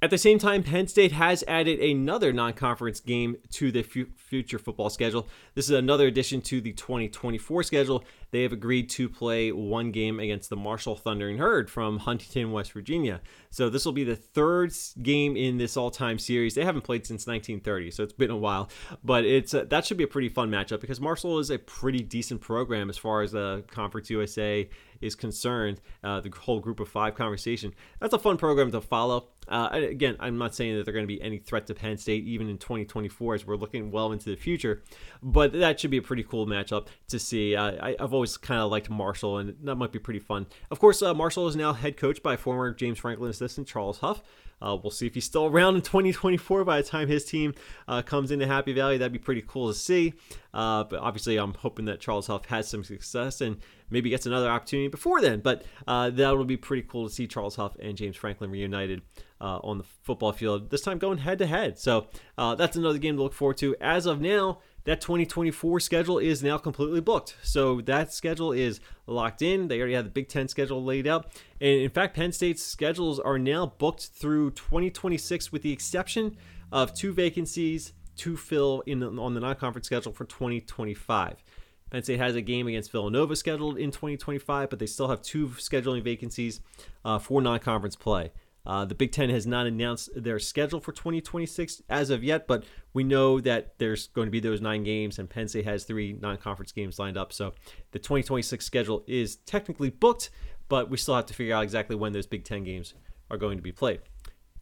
At 0.00 0.10
the 0.10 0.18
same 0.18 0.38
time, 0.38 0.62
Penn 0.62 0.86
State 0.86 1.10
has 1.10 1.42
added 1.48 1.80
another 1.80 2.32
non 2.32 2.52
conference 2.52 3.00
game 3.00 3.36
to 3.50 3.72
the 3.72 3.82
future 3.82 4.58
football 4.58 4.90
schedule. 4.90 5.26
This 5.56 5.64
is 5.64 5.72
another 5.72 6.06
addition 6.06 6.40
to 6.42 6.60
the 6.60 6.72
2024 6.72 7.64
schedule. 7.64 8.04
They 8.30 8.42
have 8.42 8.52
agreed 8.52 8.90
to 8.90 9.08
play 9.08 9.50
one 9.50 9.90
game 9.90 10.20
against 10.20 10.50
the 10.50 10.56
Marshall 10.56 10.94
Thundering 10.94 11.38
Herd 11.38 11.68
from 11.68 11.98
Huntington, 11.98 12.52
West 12.52 12.72
Virginia. 12.72 13.20
So 13.50 13.68
this 13.68 13.84
will 13.84 13.92
be 13.92 14.04
the 14.04 14.14
third 14.14 14.72
game 15.02 15.36
in 15.36 15.58
this 15.58 15.76
all 15.76 15.90
time 15.90 16.20
series. 16.20 16.54
They 16.54 16.64
haven't 16.64 16.82
played 16.82 17.04
since 17.04 17.26
1930, 17.26 17.90
so 17.90 18.04
it's 18.04 18.12
been 18.12 18.30
a 18.30 18.36
while. 18.36 18.70
But 19.02 19.24
it's 19.24 19.52
uh, 19.52 19.64
that 19.64 19.84
should 19.84 19.96
be 19.96 20.04
a 20.04 20.08
pretty 20.08 20.28
fun 20.28 20.48
matchup 20.48 20.80
because 20.80 21.00
Marshall 21.00 21.40
is 21.40 21.50
a 21.50 21.58
pretty 21.58 22.04
decent 22.04 22.40
program 22.40 22.88
as 22.88 22.98
far 22.98 23.22
as 23.22 23.32
the 23.32 23.64
Conference 23.68 24.10
USA 24.10 24.68
is 25.00 25.14
concerned, 25.14 25.80
uh, 26.02 26.20
the 26.20 26.30
whole 26.30 26.60
group 26.60 26.80
of 26.80 26.88
five 26.88 27.14
conversation. 27.14 27.74
That's 28.00 28.14
a 28.14 28.18
fun 28.18 28.36
program 28.36 28.70
to 28.72 28.80
follow. 28.80 29.28
Uh, 29.48 29.70
again, 29.72 30.16
I'm 30.20 30.36
not 30.36 30.54
saying 30.54 30.76
that 30.76 30.84
they're 30.84 30.92
going 30.92 31.06
to 31.06 31.14
be 31.14 31.20
any 31.22 31.38
threat 31.38 31.66
to 31.68 31.74
Penn 31.74 31.96
State 31.96 32.24
even 32.24 32.48
in 32.48 32.58
2024 32.58 33.34
as 33.34 33.46
we're 33.46 33.56
looking 33.56 33.90
well 33.90 34.12
into 34.12 34.28
the 34.30 34.36
future, 34.36 34.82
but 35.22 35.52
that 35.52 35.80
should 35.80 35.90
be 35.90 35.96
a 35.96 36.02
pretty 36.02 36.22
cool 36.22 36.46
matchup 36.46 36.88
to 37.08 37.18
see. 37.18 37.56
Uh, 37.56 37.72
I, 37.80 37.96
have 37.98 38.12
always 38.12 38.36
kind 38.36 38.60
of 38.60 38.70
liked 38.70 38.90
Marshall, 38.90 39.38
and 39.38 39.56
that 39.62 39.76
might 39.76 39.92
be 39.92 39.98
pretty 39.98 40.20
fun. 40.20 40.46
Of 40.70 40.78
course, 40.78 41.00
uh, 41.00 41.14
Marshall 41.14 41.48
is 41.48 41.56
now 41.56 41.72
head 41.72 41.96
coach 41.96 42.22
by 42.22 42.36
former 42.36 42.72
James 42.74 42.98
Franklin 42.98 43.30
assistant 43.30 43.66
Charles 43.66 43.98
Huff. 43.98 44.22
Uh, 44.60 44.76
we'll 44.82 44.90
see 44.90 45.06
if 45.06 45.14
he's 45.14 45.24
still 45.24 45.46
around 45.46 45.76
in 45.76 45.82
2024 45.82 46.64
by 46.64 46.82
the 46.82 46.88
time 46.88 47.06
his 47.06 47.24
team 47.24 47.54
uh, 47.86 48.02
comes 48.02 48.32
into 48.32 48.46
Happy 48.46 48.72
Valley. 48.72 48.98
That'd 48.98 49.12
be 49.12 49.18
pretty 49.18 49.44
cool 49.46 49.68
to 49.68 49.74
see. 49.74 50.14
But 50.52 50.94
obviously, 50.94 51.36
I'm 51.36 51.54
hoping 51.54 51.84
that 51.84 52.00
Charles 52.00 52.26
Huff 52.26 52.46
has 52.46 52.68
some 52.68 52.82
success 52.82 53.40
and 53.40 53.58
maybe 53.90 54.10
gets 54.10 54.26
another 54.26 54.48
opportunity 54.48 54.88
before 54.88 55.20
then. 55.20 55.40
But 55.40 55.64
uh, 55.86 56.10
that 56.10 56.36
would 56.36 56.46
be 56.46 56.56
pretty 56.56 56.86
cool 56.88 57.08
to 57.08 57.14
see 57.14 57.26
Charles 57.26 57.56
Huff 57.56 57.76
and 57.80 57.96
James 57.96 58.16
Franklin 58.16 58.50
reunited 58.50 59.02
uh, 59.40 59.58
on 59.58 59.78
the 59.78 59.84
football 60.02 60.32
field, 60.32 60.70
this 60.70 60.82
time 60.82 60.98
going 60.98 61.18
head 61.18 61.38
to 61.38 61.46
head. 61.46 61.78
So 61.78 62.08
uh, 62.36 62.54
that's 62.54 62.76
another 62.76 62.98
game 62.98 63.16
to 63.16 63.22
look 63.22 63.34
forward 63.34 63.56
to. 63.58 63.76
As 63.80 64.06
of 64.06 64.20
now, 64.20 64.58
that 64.84 65.00
2024 65.00 65.80
schedule 65.80 66.18
is 66.18 66.42
now 66.42 66.56
completely 66.56 67.00
booked. 67.00 67.36
So 67.42 67.80
that 67.82 68.12
schedule 68.12 68.52
is 68.52 68.80
locked 69.06 69.42
in. 69.42 69.68
They 69.68 69.78
already 69.78 69.94
have 69.94 70.04
the 70.04 70.10
Big 70.10 70.28
Ten 70.28 70.48
schedule 70.48 70.82
laid 70.82 71.06
out. 71.06 71.26
And 71.60 71.80
in 71.80 71.90
fact, 71.90 72.16
Penn 72.16 72.32
State's 72.32 72.62
schedules 72.62 73.20
are 73.20 73.38
now 73.38 73.66
booked 73.78 74.06
through 74.14 74.52
2026 74.52 75.52
with 75.52 75.62
the 75.62 75.72
exception 75.72 76.36
of 76.72 76.94
two 76.94 77.12
vacancies 77.12 77.92
to 78.16 78.36
fill 78.36 78.82
in 78.86 79.02
on 79.02 79.34
the 79.34 79.40
non-conference 79.40 79.86
schedule 79.86 80.12
for 80.12 80.24
2025. 80.24 81.36
Penn 81.90 82.02
State 82.02 82.18
has 82.18 82.36
a 82.36 82.42
game 82.42 82.66
against 82.66 82.92
Villanova 82.92 83.34
scheduled 83.36 83.78
in 83.78 83.90
2025, 83.90 84.70
but 84.70 84.78
they 84.78 84.86
still 84.86 85.08
have 85.08 85.22
two 85.22 85.48
scheduling 85.48 86.02
vacancies 86.02 86.60
uh, 87.04 87.18
for 87.18 87.40
non-conference 87.40 87.96
play. 87.96 88.30
Uh, 88.66 88.84
the 88.84 88.94
Big 88.94 89.12
Ten 89.12 89.30
has 89.30 89.46
not 89.46 89.66
announced 89.66 90.10
their 90.14 90.38
schedule 90.38 90.78
for 90.78 90.92
2026 90.92 91.82
as 91.88 92.10
of 92.10 92.22
yet, 92.22 92.46
but 92.46 92.64
we 92.92 93.02
know 93.02 93.40
that 93.40 93.78
there's 93.78 94.08
going 94.08 94.26
to 94.26 94.30
be 94.30 94.40
those 94.40 94.60
nine 94.60 94.84
games, 94.84 95.18
and 95.18 95.30
Penn 95.30 95.48
State 95.48 95.64
has 95.64 95.84
three 95.84 96.12
non-conference 96.20 96.72
games 96.72 96.98
lined 96.98 97.16
up. 97.16 97.32
So 97.32 97.54
the 97.92 97.98
2026 97.98 98.64
schedule 98.64 99.04
is 99.06 99.36
technically 99.36 99.88
booked, 99.88 100.28
but 100.68 100.90
we 100.90 100.98
still 100.98 101.16
have 101.16 101.26
to 101.26 101.34
figure 101.34 101.54
out 101.54 101.62
exactly 101.62 101.96
when 101.96 102.12
those 102.12 102.26
Big 102.26 102.44
Ten 102.44 102.62
games 102.62 102.92
are 103.30 103.38
going 103.38 103.56
to 103.56 103.62
be 103.62 103.72
played. 103.72 104.00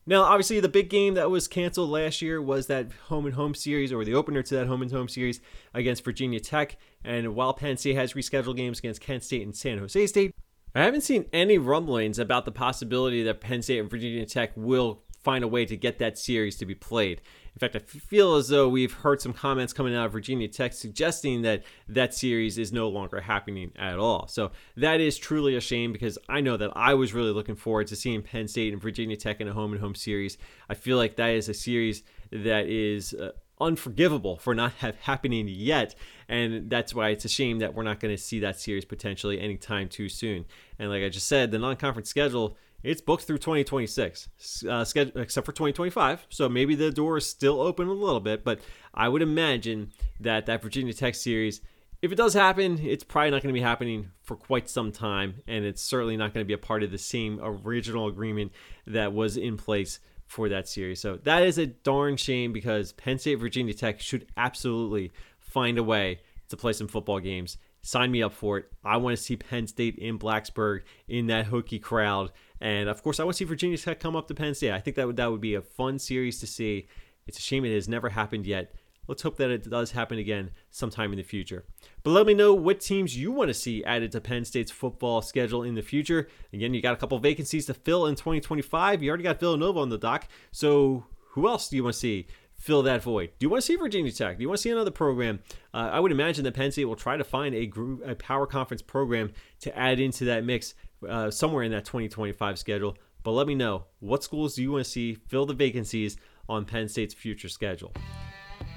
Now, 0.08 0.22
obviously, 0.22 0.60
the 0.60 0.68
big 0.68 0.88
game 0.88 1.14
that 1.14 1.30
was 1.30 1.48
canceled 1.48 1.90
last 1.90 2.22
year 2.22 2.40
was 2.40 2.68
that 2.68 2.92
home 3.08 3.26
and 3.26 3.34
home 3.34 3.54
series, 3.56 3.92
or 3.92 4.04
the 4.04 4.14
opener 4.14 4.40
to 4.40 4.54
that 4.54 4.68
home 4.68 4.82
and 4.82 4.90
home 4.90 5.08
series 5.08 5.40
against 5.74 6.04
Virginia 6.04 6.38
Tech. 6.38 6.76
And 7.04 7.34
while 7.34 7.52
Penn 7.54 7.76
State 7.76 7.96
has 7.96 8.12
rescheduled 8.12 8.56
games 8.56 8.78
against 8.78 9.00
Kent 9.00 9.24
State 9.24 9.42
and 9.42 9.56
San 9.56 9.78
Jose 9.78 10.06
State, 10.06 10.32
I 10.76 10.84
haven't 10.84 11.00
seen 11.00 11.26
any 11.32 11.58
rumblings 11.58 12.20
about 12.20 12.44
the 12.44 12.52
possibility 12.52 13.24
that 13.24 13.40
Penn 13.40 13.62
State 13.62 13.80
and 13.80 13.90
Virginia 13.90 14.26
Tech 14.26 14.52
will 14.54 15.02
find 15.24 15.42
a 15.42 15.48
way 15.48 15.66
to 15.66 15.76
get 15.76 15.98
that 15.98 16.18
series 16.18 16.56
to 16.58 16.66
be 16.66 16.74
played. 16.76 17.20
In 17.56 17.60
fact, 17.60 17.74
I 17.74 17.78
feel 17.78 18.34
as 18.34 18.48
though 18.48 18.68
we've 18.68 18.92
heard 18.92 19.22
some 19.22 19.32
comments 19.32 19.72
coming 19.72 19.94
out 19.94 20.04
of 20.04 20.12
Virginia 20.12 20.46
Tech 20.46 20.74
suggesting 20.74 21.40
that 21.42 21.62
that 21.88 22.12
series 22.12 22.58
is 22.58 22.70
no 22.70 22.90
longer 22.90 23.18
happening 23.18 23.72
at 23.76 23.98
all. 23.98 24.28
So 24.28 24.50
that 24.76 25.00
is 25.00 25.16
truly 25.16 25.56
a 25.56 25.60
shame 25.60 25.90
because 25.90 26.18
I 26.28 26.42
know 26.42 26.58
that 26.58 26.72
I 26.76 26.92
was 26.92 27.14
really 27.14 27.32
looking 27.32 27.56
forward 27.56 27.86
to 27.86 27.96
seeing 27.96 28.20
Penn 28.20 28.46
State 28.46 28.74
and 28.74 28.82
Virginia 28.82 29.16
Tech 29.16 29.40
in 29.40 29.48
a 29.48 29.54
home 29.54 29.72
and 29.72 29.80
home 29.80 29.94
series. 29.94 30.36
I 30.68 30.74
feel 30.74 30.98
like 30.98 31.16
that 31.16 31.30
is 31.30 31.48
a 31.48 31.54
series 31.54 32.02
that 32.30 32.66
is. 32.66 33.14
Uh, 33.14 33.30
unforgivable 33.58 34.36
for 34.36 34.54
not 34.54 34.70
have 34.72 34.94
happening 34.96 35.48
yet 35.48 35.94
and 36.28 36.68
that's 36.68 36.94
why 36.94 37.08
it's 37.08 37.24
a 37.24 37.28
shame 37.28 37.58
that 37.60 37.72
we're 37.72 37.82
not 37.82 38.00
going 38.00 38.14
to 38.14 38.22
see 38.22 38.38
that 38.38 38.60
series 38.60 38.84
potentially 38.84 39.40
anytime 39.40 39.88
too 39.88 40.10
soon 40.10 40.44
and 40.78 40.90
like 40.90 41.02
i 41.02 41.08
just 41.08 41.26
said 41.26 41.50
the 41.50 41.58
non-conference 41.58 42.06
schedule 42.06 42.54
it's 42.86 43.00
booked 43.00 43.24
through 43.24 43.38
2026 43.38 44.28
uh, 44.68 44.84
except 45.16 45.46
for 45.46 45.52
2025 45.52 46.26
so 46.28 46.48
maybe 46.48 46.74
the 46.74 46.90
door 46.90 47.16
is 47.16 47.26
still 47.26 47.60
open 47.60 47.88
a 47.88 47.92
little 47.92 48.20
bit 48.20 48.44
but 48.44 48.60
i 48.94 49.08
would 49.08 49.22
imagine 49.22 49.90
that 50.20 50.46
that 50.46 50.62
virginia 50.62 50.92
tech 50.92 51.14
series 51.14 51.60
if 52.02 52.12
it 52.12 52.16
does 52.16 52.34
happen, 52.34 52.78
it's 52.84 53.02
probably 53.02 53.30
not 53.30 53.42
going 53.42 53.54
to 53.54 53.58
be 53.58 53.64
happening 53.64 54.10
for 54.22 54.36
quite 54.36 54.68
some 54.68 54.92
time, 54.92 55.42
and 55.46 55.64
it's 55.64 55.82
certainly 55.82 56.16
not 56.16 56.34
going 56.34 56.44
to 56.44 56.46
be 56.46 56.52
a 56.52 56.58
part 56.58 56.82
of 56.82 56.90
the 56.90 56.98
same 56.98 57.40
original 57.42 58.06
agreement 58.06 58.52
that 58.86 59.12
was 59.12 59.36
in 59.36 59.56
place 59.56 59.98
for 60.26 60.48
that 60.48 60.68
series. 60.68 61.00
So 61.00 61.16
that 61.24 61.42
is 61.44 61.58
a 61.58 61.66
darn 61.66 62.16
shame 62.16 62.52
because 62.52 62.92
Penn 62.92 63.18
State, 63.18 63.36
Virginia 63.36 63.74
Tech 63.74 64.00
should 64.00 64.26
absolutely 64.36 65.12
find 65.38 65.78
a 65.78 65.82
way 65.82 66.20
to 66.48 66.56
play 66.56 66.72
some 66.72 66.88
football 66.88 67.20
games. 67.20 67.56
Sign 67.82 68.10
me 68.10 68.22
up 68.22 68.32
for 68.32 68.58
it. 68.58 68.66
I 68.84 68.96
want 68.98 69.16
to 69.16 69.22
see 69.22 69.36
Penn 69.36 69.66
State 69.66 69.96
in 69.96 70.18
Blacksburg 70.18 70.82
in 71.08 71.28
that 71.28 71.46
Hokie 71.46 71.80
crowd. 71.80 72.32
And 72.60 72.88
of 72.88 73.02
course, 73.02 73.20
I 73.20 73.24
want 73.24 73.36
to 73.36 73.38
see 73.38 73.44
Virginia 73.44 73.78
Tech 73.78 74.00
come 74.00 74.16
up 74.16 74.28
to 74.28 74.34
Penn 74.34 74.54
State. 74.54 74.72
I 74.72 74.80
think 74.80 74.96
that 74.96 75.06
would, 75.06 75.16
that 75.16 75.30
would 75.30 75.40
be 75.40 75.54
a 75.54 75.62
fun 75.62 75.98
series 75.98 76.40
to 76.40 76.46
see. 76.46 76.88
It's 77.26 77.38
a 77.38 77.42
shame 77.42 77.64
it 77.64 77.74
has 77.74 77.88
never 77.88 78.10
happened 78.10 78.46
yet. 78.46 78.74
Let's 79.08 79.22
hope 79.22 79.36
that 79.36 79.50
it 79.50 79.68
does 79.70 79.92
happen 79.92 80.18
again 80.18 80.50
sometime 80.70 81.12
in 81.12 81.18
the 81.18 81.22
future. 81.22 81.64
But 82.02 82.10
let 82.10 82.26
me 82.26 82.34
know 82.34 82.54
what 82.54 82.80
teams 82.80 83.16
you 83.16 83.30
want 83.30 83.48
to 83.48 83.54
see 83.54 83.84
added 83.84 84.12
to 84.12 84.20
Penn 84.20 84.44
State's 84.44 84.72
football 84.72 85.22
schedule 85.22 85.62
in 85.62 85.74
the 85.74 85.82
future. 85.82 86.28
Again, 86.52 86.74
you 86.74 86.82
got 86.82 86.94
a 86.94 86.96
couple 86.96 87.18
vacancies 87.18 87.66
to 87.66 87.74
fill 87.74 88.06
in 88.06 88.16
2025. 88.16 89.02
You 89.02 89.08
already 89.08 89.24
got 89.24 89.38
Villanova 89.38 89.78
on 89.78 89.90
the 89.90 89.98
dock. 89.98 90.28
So 90.50 91.04
who 91.30 91.48
else 91.48 91.68
do 91.68 91.76
you 91.76 91.84
want 91.84 91.94
to 91.94 92.00
see? 92.00 92.26
Fill 92.56 92.82
that 92.82 93.02
void. 93.02 93.30
Do 93.38 93.44
you 93.44 93.50
want 93.50 93.62
to 93.62 93.66
see 93.66 93.76
Virginia 93.76 94.10
Tech? 94.12 94.36
Do 94.38 94.42
you 94.42 94.48
want 94.48 94.58
to 94.58 94.62
see 94.62 94.70
another 94.70 94.90
program? 94.90 95.40
Uh, 95.72 95.90
I 95.92 96.00
would 96.00 96.12
imagine 96.12 96.44
that 96.44 96.54
Penn 96.54 96.72
State 96.72 96.86
will 96.86 96.96
try 96.96 97.16
to 97.16 97.24
find 97.24 97.54
a 97.54 97.66
group, 97.66 98.02
a 98.06 98.14
power 98.14 98.46
conference 98.46 98.82
program 98.82 99.32
to 99.60 99.78
add 99.78 100.00
into 100.00 100.24
that 100.26 100.44
mix 100.44 100.74
uh, 101.08 101.30
somewhere 101.30 101.62
in 101.62 101.72
that 101.72 101.84
2025 101.84 102.58
schedule. 102.58 102.96
But 103.22 103.32
let 103.32 103.46
me 103.46 103.54
know 103.54 103.84
what 104.00 104.22
schools 104.22 104.54
do 104.54 104.62
you 104.62 104.72
want 104.72 104.84
to 104.84 104.90
see 104.90 105.14
fill 105.14 105.46
the 105.46 105.54
vacancies 105.54 106.16
on 106.48 106.64
Penn 106.64 106.88
State's 106.88 107.14
future 107.14 107.48
schedule. 107.48 107.92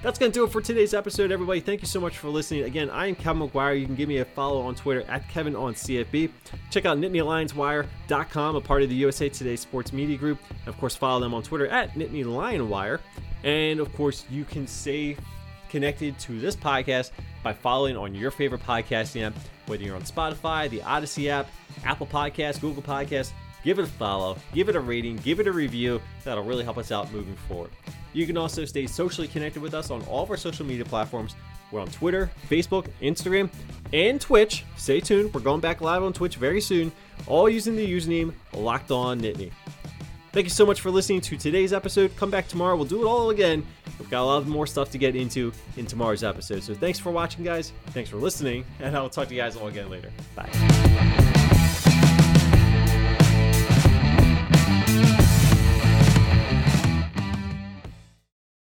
That's 0.01 0.17
going 0.17 0.31
to 0.31 0.39
do 0.39 0.45
it 0.45 0.51
for 0.51 0.61
today's 0.61 0.93
episode, 0.93 1.29
everybody. 1.29 1.59
Thank 1.59 1.81
you 1.81 1.87
so 1.87 1.99
much 1.99 2.17
for 2.17 2.29
listening. 2.29 2.63
Again, 2.63 2.89
I 2.89 3.07
am 3.07 3.15
Kevin 3.15 3.49
McGuire. 3.49 3.77
You 3.77 3.85
can 3.85 3.95
give 3.95 4.07
me 4.07 4.19
a 4.19 4.25
follow 4.25 4.61
on 4.61 4.73
Twitter 4.73 5.03
at 5.09 5.27
Kevin 5.27 5.57
on 5.57 5.73
CFB. 5.73 6.31
Check 6.71 6.85
out 6.85 6.97
NittanyLionsWire.com, 6.97 8.55
a 8.55 8.61
part 8.61 8.81
of 8.81 8.89
the 8.89 8.95
USA 8.95 9.27
Today 9.27 9.57
Sports 9.57 9.91
Media 9.91 10.17
Group. 10.17 10.39
And 10.49 10.67
of 10.69 10.77
course, 10.77 10.95
follow 10.95 11.19
them 11.19 11.33
on 11.33 11.43
Twitter 11.43 11.67
at 11.67 11.95
NittanyLionWire. 11.95 12.99
And 13.43 13.79
of 13.79 13.93
course, 13.95 14.25
you 14.29 14.43
can 14.43 14.67
stay 14.67 15.15
connected 15.69 16.17
to 16.19 16.39
this 16.39 16.55
podcast 16.55 17.11
by 17.43 17.53
following 17.53 17.95
on 17.95 18.13
your 18.15 18.31
favorite 18.31 18.63
podcasting 18.63 19.25
app, 19.25 19.33
whether 19.67 19.83
you're 19.83 19.95
on 19.95 20.01
Spotify, 20.01 20.69
the 20.69 20.79
Audacy 20.79 21.29
app, 21.29 21.47
Apple 21.85 22.07
Podcasts, 22.07 22.59
Google 22.59 22.83
Podcasts. 22.83 23.31
Give 23.63 23.77
it 23.77 23.83
a 23.83 23.87
follow, 23.87 24.37
give 24.53 24.69
it 24.69 24.75
a 24.75 24.79
rating, 24.79 25.17
give 25.17 25.39
it 25.39 25.47
a 25.47 25.51
review. 25.51 26.01
That'll 26.23 26.45
really 26.45 26.63
help 26.63 26.77
us 26.77 26.91
out 26.91 27.11
moving 27.11 27.35
forward. 27.47 27.71
You 28.13 28.25
can 28.25 28.37
also 28.37 28.65
stay 28.65 28.87
socially 28.87 29.27
connected 29.27 29.61
with 29.61 29.73
us 29.73 29.91
on 29.91 30.01
all 30.03 30.23
of 30.23 30.29
our 30.31 30.37
social 30.37 30.65
media 30.65 30.85
platforms. 30.85 31.35
We're 31.71 31.81
on 31.81 31.89
Twitter, 31.89 32.31
Facebook, 32.49 32.87
Instagram, 33.01 33.49
and 33.93 34.19
Twitch. 34.19 34.63
Stay 34.77 34.99
tuned. 34.99 35.33
We're 35.33 35.41
going 35.41 35.59
back 35.59 35.81
live 35.81 36.03
on 36.03 36.13
Twitch 36.13 36.37
very 36.37 36.61
soon, 36.61 36.91
all 37.27 37.49
using 37.49 37.75
the 37.75 37.87
username 37.87 38.33
Locked 38.53 38.91
On 38.91 39.19
Nittany. 39.19 39.51
Thank 40.31 40.45
you 40.45 40.51
so 40.51 40.65
much 40.65 40.81
for 40.81 40.91
listening 40.91 41.21
to 41.21 41.37
today's 41.37 41.73
episode. 41.73 42.15
Come 42.15 42.29
back 42.29 42.47
tomorrow. 42.47 42.75
We'll 42.75 42.85
do 42.85 43.01
it 43.01 43.07
all 43.07 43.31
again. 43.31 43.65
We've 43.97 44.09
got 44.09 44.23
a 44.23 44.25
lot 44.25 44.45
more 44.45 44.67
stuff 44.67 44.91
to 44.91 44.97
get 44.97 45.15
into 45.15 45.51
in 45.75 45.85
tomorrow's 45.85 46.23
episode. 46.23 46.63
So 46.63 46.73
thanks 46.73 46.99
for 46.99 47.11
watching, 47.11 47.43
guys. 47.43 47.73
Thanks 47.87 48.09
for 48.09 48.17
listening, 48.17 48.63
and 48.79 48.95
I'll 48.95 49.09
talk 49.09 49.27
to 49.29 49.33
you 49.33 49.41
guys 49.41 49.55
all 49.57 49.67
again 49.67 49.89
later. 49.89 50.11
Bye. 50.35 51.28